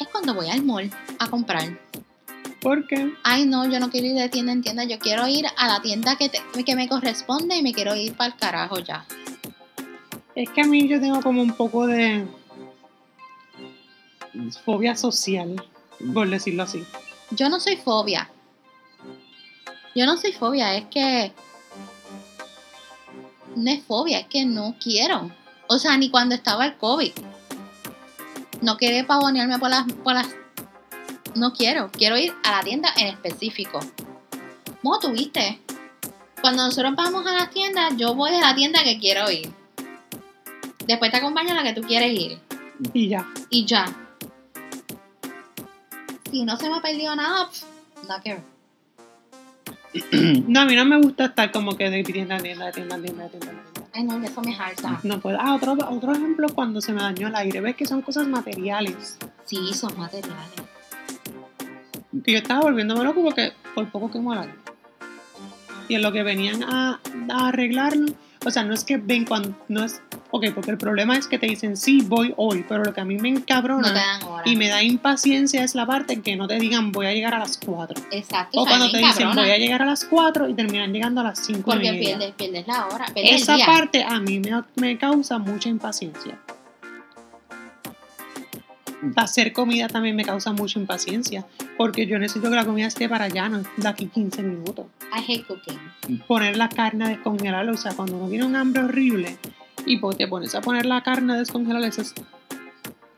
[0.00, 1.78] Es cuando voy al mall a comprar.
[2.60, 3.12] ¿Por qué?
[3.22, 5.80] Ay, no, yo no quiero ir de tienda en tienda, yo quiero ir a la
[5.80, 9.04] tienda que, te- que me corresponde y me quiero ir para el carajo ya.
[10.34, 12.26] Es que a mí yo tengo como un poco de
[14.64, 15.62] fobia social,
[16.12, 16.84] por decirlo así.
[17.30, 18.28] Yo no soy fobia.
[19.94, 21.32] Yo no soy fobia, es que.
[23.58, 25.32] No es fobia, es que no quiero.
[25.66, 27.10] O sea, ni cuando estaba el COVID.
[28.62, 30.28] No quería pavonearme por las, por las.
[31.34, 31.90] No quiero.
[31.90, 33.80] Quiero ir a la tienda en específico.
[34.80, 35.60] ¿Cómo tuviste?
[36.40, 39.52] Cuando nosotros vamos a las tiendas, yo voy a la tienda que quiero ir.
[40.86, 42.40] Después te acompaña a la que tú quieres ir.
[42.92, 43.26] Y ya.
[43.50, 43.86] Y ya.
[46.30, 47.64] Si no se me ha perdido nada, pff,
[48.22, 48.44] que ver.
[50.48, 53.24] No, a mí no me gusta estar como que de tienda tienda, de tienda tienda,
[53.24, 53.62] de tienda.
[53.92, 55.00] Ay, no, eso me harta.
[55.02, 55.38] No puedo.
[55.40, 57.60] Ah, otro, otro ejemplo cuando se me dañó el aire.
[57.60, 59.18] ¿Ves que son cosas materiales?
[59.44, 60.36] Sí, son materiales.
[62.24, 64.54] Que yo estaba volviéndome loco porque por poco quemo el aire.
[65.88, 68.12] Y en lo que venían a, a arreglarlo,
[68.44, 71.38] o sea, no es que ven cuando, no es, ok, porque el problema es que
[71.38, 74.82] te dicen, sí, voy hoy, pero lo que a mí me encabrona y me da
[74.82, 78.02] impaciencia es la parte en que no te digan, voy a llegar a las 4.
[78.10, 78.60] Exacto.
[78.60, 81.38] O cuando te dicen, voy a llegar a las 4 y terminan llegando a las
[81.44, 82.18] 5 y Porque media.
[82.18, 83.06] pierdes, pierdes la hora.
[83.06, 86.38] Pierdes Esa parte a mí me, me causa mucha impaciencia.
[89.14, 93.26] Hacer comida también me causa mucha impaciencia, porque yo necesito que la comida esté para
[93.26, 94.86] allá, no de aquí 15 minutos.
[95.16, 95.78] I hate cooking.
[96.26, 99.38] Poner la carne a descongelar, o sea, cuando uno tiene un hambre horrible
[99.86, 102.14] y te pones a poner la carne a descongelar, es-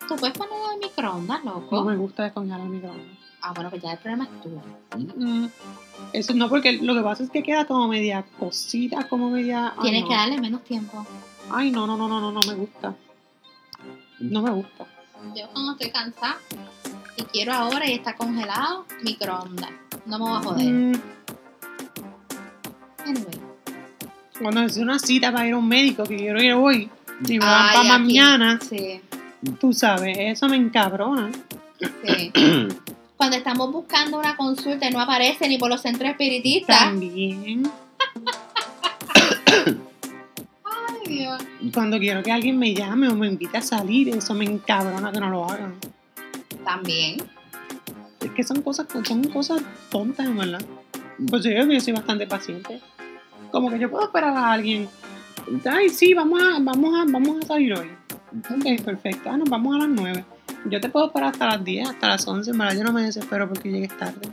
[0.08, 1.84] Tú puedes ponerlo en microondas, no loco.
[1.84, 3.06] me gusta descongelar el microondas.
[3.42, 4.61] Ah, bueno, pues ya el problema es tuyo.
[5.16, 5.46] Mm,
[6.12, 9.72] Eso no, porque lo que pasa es que queda como media cosita, como media...
[9.76, 10.08] ay, Tienes no.
[10.08, 11.06] que darle menos tiempo.
[11.50, 12.94] Ay, no, no, no, no, no, no me gusta.
[14.18, 14.84] No me gusta.
[15.34, 16.36] Yo cuando estoy cansada
[17.16, 19.70] y quiero ahora y está congelado, microondas.
[20.06, 20.66] No me voy a joder.
[20.72, 20.92] Mm,
[23.06, 23.49] Anyway.
[24.41, 26.88] Cuando es una cita para ir a un médico que quiero ir hoy
[27.28, 29.01] y me van para mañana, Sí,
[29.61, 31.30] tú sabes, eso me encabrona.
[32.05, 32.32] sí.
[33.16, 36.78] Cuando estamos buscando una consulta y no aparece ni por los centros espiritistas.
[36.78, 37.64] También,
[40.64, 41.43] Ay, Dios.
[41.74, 45.20] cuando quiero que alguien me llame o me invite a salir, eso me encabrona que
[45.20, 45.74] no lo hagan.
[46.64, 47.18] También.
[48.24, 49.61] Es que son cosas, son cosas
[49.91, 50.62] tontas, en verdad.
[51.28, 52.80] Pues yo yo soy bastante paciente.
[53.51, 54.88] Como que yo puedo esperar a alguien.
[55.70, 57.90] Ay, sí, vamos a, vamos a, vamos a salir hoy.
[58.38, 59.30] Ok, perfecto.
[59.30, 60.24] Ah, nos vamos a las 9.
[60.66, 62.51] Yo te puedo esperar hasta las 10, hasta las 11.
[62.51, 64.28] En verdad, yo no me desespero porque llegues tarde.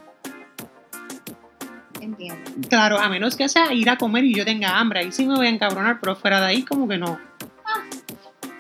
[2.02, 2.52] Entiendo.
[2.70, 5.00] Claro, a menos que sea ir a comer y yo tenga hambre.
[5.00, 7.18] Ahí sí me voy a encabronar, pero fuera de ahí, como que no.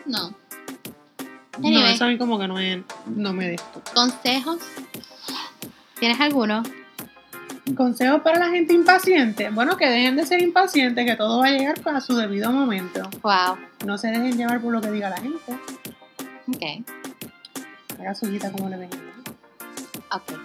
[0.05, 0.29] No.
[1.59, 1.93] No, Anyway.
[1.93, 3.81] eso a mí como que no, es, no me de esto.
[3.93, 4.59] ¿Consejos?
[5.99, 6.63] ¿Tienes alguno?
[7.75, 9.49] Consejos para la gente impaciente.
[9.49, 13.01] Bueno, que dejen de ser impacientes, que todo va a llegar a su debido momento.
[13.21, 13.57] Wow.
[13.85, 15.53] No se dejen llevar por lo que diga la gente.
[16.47, 16.85] Ok.
[17.99, 18.97] Haga su vida como le venga.
[20.11, 20.39] Ok.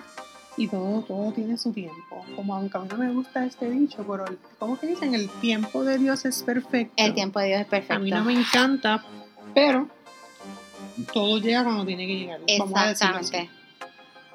[0.56, 2.24] Y todo, todo tiene su tiempo.
[2.36, 5.14] Como aunque a mí no me gusta este dicho, pero el, ¿cómo que dicen?
[5.14, 6.92] El tiempo de Dios es perfecto.
[6.96, 7.94] El tiempo de Dios es perfecto.
[7.94, 9.04] A mí no me encanta,
[9.54, 9.88] pero
[11.12, 12.40] todo llega cuando tiene que llegar.
[12.46, 13.50] Exactamente.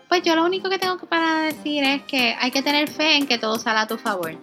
[0.08, 3.28] Pues yo lo único que tengo para decir es que hay que tener fe en
[3.28, 4.38] que todo sale a tu favor.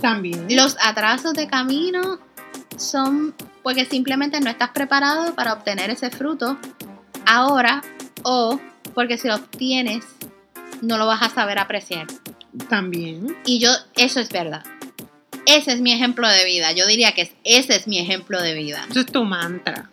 [0.00, 0.46] También.
[0.50, 2.18] Los atrasos de camino
[2.76, 6.58] son porque simplemente no estás preparado para obtener ese fruto
[7.26, 7.82] ahora
[8.22, 8.60] o
[8.94, 10.04] porque si lo obtienes
[10.82, 12.06] no lo vas a saber apreciar.
[12.68, 13.36] También.
[13.44, 14.62] Y yo, eso es verdad.
[15.46, 16.72] Ese es mi ejemplo de vida.
[16.72, 18.84] Yo diría que es- ese es mi ejemplo de vida.
[18.90, 19.90] Eso es tu mantra.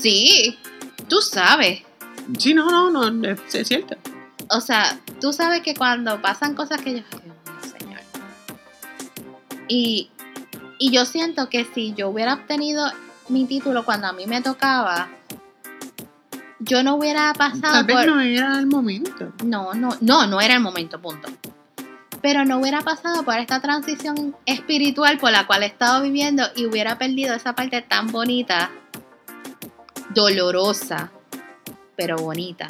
[0.00, 0.58] Sí,
[1.08, 1.82] tú sabes.
[2.38, 3.96] Sí, no, no, no, es, es cierto.
[4.50, 8.00] O sea, tú sabes que cuando pasan cosas que yo, Dios señor.
[9.68, 10.10] Y,
[10.78, 12.90] y yo siento que si yo hubiera obtenido
[13.28, 15.08] mi título cuando a mí me tocaba,
[16.58, 18.06] yo no hubiera pasado Tal vez por...
[18.06, 19.32] no era el momento.
[19.44, 21.28] No, no, no, no era el momento, punto.
[22.22, 26.64] Pero no hubiera pasado por esta transición espiritual por la cual he estado viviendo y
[26.64, 28.70] hubiera perdido esa parte tan bonita,
[30.14, 31.12] dolorosa,
[31.96, 32.66] pero bonita.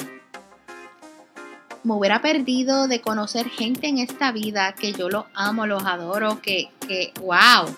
[1.83, 6.41] Me hubiera perdido de conocer gente en esta vida que yo los amo, los adoro,
[6.41, 7.75] que, que, wow.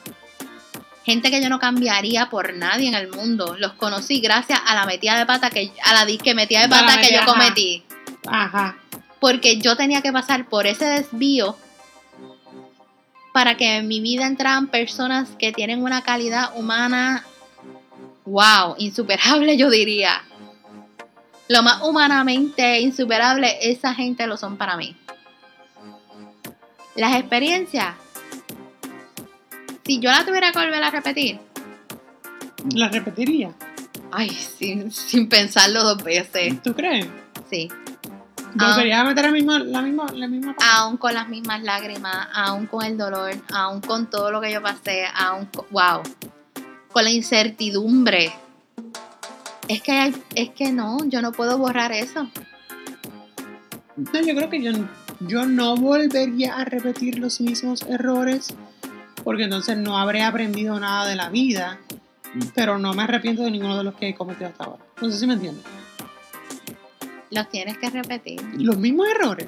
[1.03, 3.55] Gente que yo no cambiaría por nadie en el mundo.
[3.57, 7.01] Los conocí gracias a la metida de pata que, a la disque metida de pata
[7.01, 7.25] que yo ajá.
[7.25, 7.83] cometí
[8.27, 8.77] Ajá.
[9.19, 11.57] porque yo tenía que pasar por ese desvío
[13.37, 17.23] para que en mi vida entraran personas que tienen una calidad humana,
[18.25, 20.23] wow, insuperable yo diría.
[21.49, 24.95] Lo más humanamente insuperable, esa gente lo son para mí.
[26.95, 27.95] Las experiencias,
[29.85, 31.39] si yo la tuviera que volver a repetir,
[32.75, 33.51] ¿La repetiría?
[34.11, 36.61] Ay, sin, sin pensarlo dos veces.
[36.63, 37.07] ¿Tú crees?
[37.49, 37.69] Sí.
[38.55, 42.65] ¿Volvería a meter la misma, la misma, la misma Aún con las mismas lágrimas, aún
[42.65, 46.01] con el dolor, aún con todo lo que yo pasé, aún, con- wow,
[46.91, 48.33] con la incertidumbre.
[49.68, 52.30] Es que, es que no, yo no puedo borrar eso.
[53.97, 54.72] No, yo creo que yo,
[55.22, 58.55] yo no volvería a repetir los mismos errores
[59.24, 61.80] porque entonces no habré aprendido nada de la vida,
[62.55, 64.86] pero no me arrepiento de ninguno de los que he cometido hasta ahora.
[65.01, 65.65] No sé si me entiendes.
[67.32, 68.41] Los tienes que repetir.
[68.57, 69.47] Los mismos errores.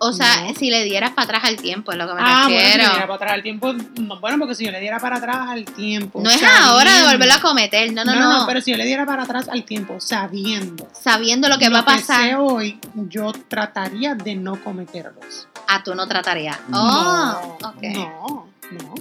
[0.00, 0.54] O sea, No.
[0.54, 2.82] si le dieras para atrás al tiempo, es lo que me Ah, bueno, si refiero.
[2.84, 5.36] le diera para atrás al tiempo, no, bueno, porque si yo le diera para atrás
[5.48, 6.20] al tiempo.
[6.22, 8.46] no es ahora de volverlo a cometer, no, no, no.
[8.46, 11.84] pero si yo le diera para atrás al tiempo, sabiendo Sabiendo lo que va a
[11.84, 12.78] pasar, sé hoy,
[13.08, 15.48] yo trataría de no cometerlos.
[15.66, 16.58] ah, tú no tratarías.
[16.68, 17.82] no, Oh, ok.
[17.94, 18.94] no, no,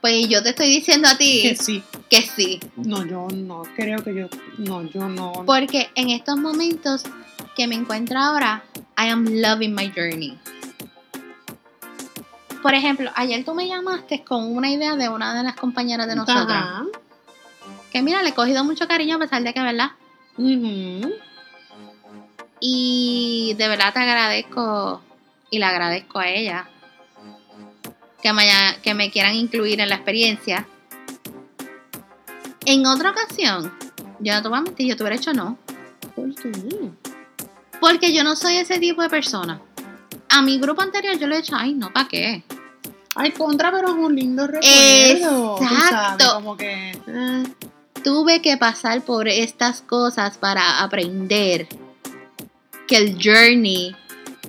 [0.00, 1.82] Pues yo te estoy diciendo a ti que sí.
[2.10, 2.60] que sí.
[2.76, 4.26] No, yo no creo que yo,
[4.58, 5.32] no, yo no.
[5.46, 7.04] Porque en estos momentos
[7.56, 8.62] que me encuentro ahora,
[8.98, 10.38] I am loving my journey.
[12.62, 16.16] Por ejemplo, ayer tú me llamaste con una idea de una de las compañeras de
[16.16, 16.48] nosotras.
[16.50, 16.84] Ajá.
[17.92, 19.90] Que mira, le he cogido mucho cariño a pesar de que, ¿verdad?
[22.60, 25.02] Y de verdad te agradezco
[25.50, 26.68] y le agradezco a ella
[28.22, 30.66] que me, haya- que me quieran incluir en la experiencia.
[32.64, 33.72] En otra ocasión,
[34.20, 35.58] yo no te voy a mentir, yo te hubiera hecho no.
[36.16, 36.50] ¿Por qué?
[37.84, 39.60] Porque yo no soy ese tipo de persona.
[40.30, 42.42] A mi grupo anterior yo le he dicho, ay, no, ¿para qué?
[43.14, 45.56] Ay, contra, pero es un lindo recuerdo.
[45.56, 46.30] Tú sabes, Exacto.
[46.36, 46.92] como que.
[47.06, 47.44] eh,
[48.02, 51.68] Tuve que pasar por estas cosas para aprender
[52.88, 53.94] que el journey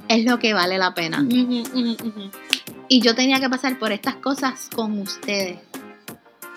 [0.07, 1.25] es lo que vale la pena.
[2.87, 5.59] Y yo tenía que pasar por estas cosas con ustedes.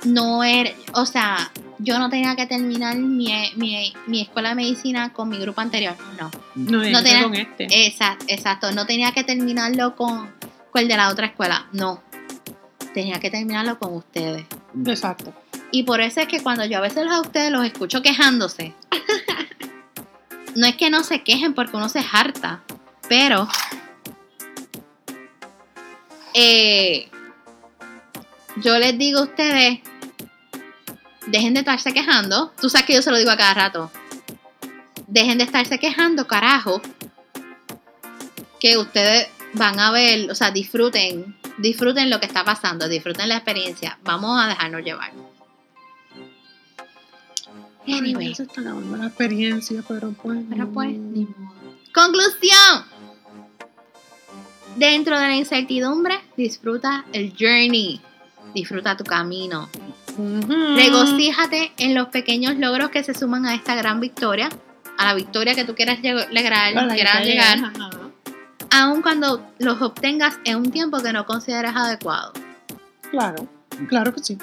[0.05, 5.13] No era, o sea, yo no tenía que terminar mi, mi, mi escuela de medicina
[5.13, 5.95] con mi grupo anterior.
[6.19, 6.31] No.
[6.55, 7.87] No, No no tenía- con este.
[7.87, 8.73] Exacto, exacto.
[8.73, 10.31] No tenía que terminarlo con,
[10.71, 11.67] con el de la otra escuela.
[11.73, 12.03] No.
[12.95, 14.45] Tenía que terminarlo con ustedes.
[14.87, 15.33] Exacto.
[15.71, 18.73] Y por eso es que cuando yo a veces a ustedes los escucho quejándose,
[20.57, 22.63] no es que no se quejen porque uno se harta,
[23.09, 23.47] pero
[26.35, 27.09] eh,
[28.63, 29.81] yo les digo a ustedes,
[31.31, 32.53] dejen de estarse quejando.
[32.61, 33.91] Tú sabes que yo se lo digo a cada rato.
[35.07, 36.81] Dejen de estarse quejando, carajo.
[38.61, 43.37] Que ustedes van a ver, o sea, disfruten, disfruten lo que está pasando, disfruten la
[43.37, 43.99] experiencia.
[44.03, 45.13] Vamos a dejarnos llevar.
[47.87, 50.41] Ay, Anyway, se está acabando la experiencia, pero pues.
[50.51, 51.77] pero pues, ni modo.
[51.95, 52.85] Conclusión.
[54.77, 58.01] Dentro de la incertidumbre, disfruta el journey.
[58.55, 59.69] Disfruta tu camino.
[60.19, 60.75] Ujú.
[60.75, 64.49] Regocíjate en los pequeños logros que se suman a esta gran victoria,
[64.99, 67.91] a la victoria que tú quieras lograr, quieras llegar, ajá.
[68.71, 72.33] aun cuando los obtengas en un tiempo que no consideres adecuado.
[73.13, 73.49] Claro,
[73.89, 74.39] claro que sí.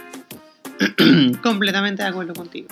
[1.44, 2.70] Completamente de acuerdo contigo.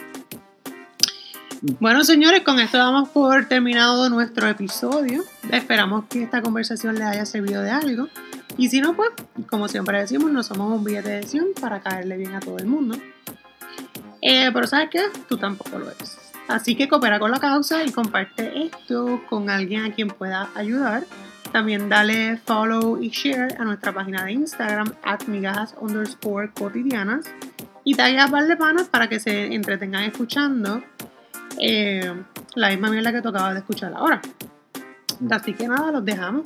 [1.80, 5.24] Bueno, señores, con esto damos por terminado nuestro episodio.
[5.50, 8.10] Esperamos que esta conversación les haya servido de algo.
[8.58, 9.10] Y si no, pues,
[9.50, 12.68] como siempre decimos, no somos un billete de 100 para caerle bien a todo el
[12.68, 12.98] mundo.
[14.22, 15.02] Eh, pero ¿sabes qué?
[15.28, 16.18] Tú tampoco lo eres.
[16.48, 21.06] Así que coopera con la causa y comparte esto con alguien a quien pueda ayudar.
[21.52, 27.26] También dale follow y share a nuestra página de Instagram, at migajas underscore cotidianas.
[27.84, 28.58] Y taguea a par de
[28.90, 30.84] para que se entretengan escuchando
[31.60, 32.14] eh,
[32.56, 34.22] la misma mierda que tocaba de escuchar ahora.
[35.30, 36.44] Así que nada, los dejamos.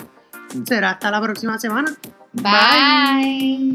[0.65, 1.93] Será hasta la próxima semana.
[2.33, 3.73] Bye.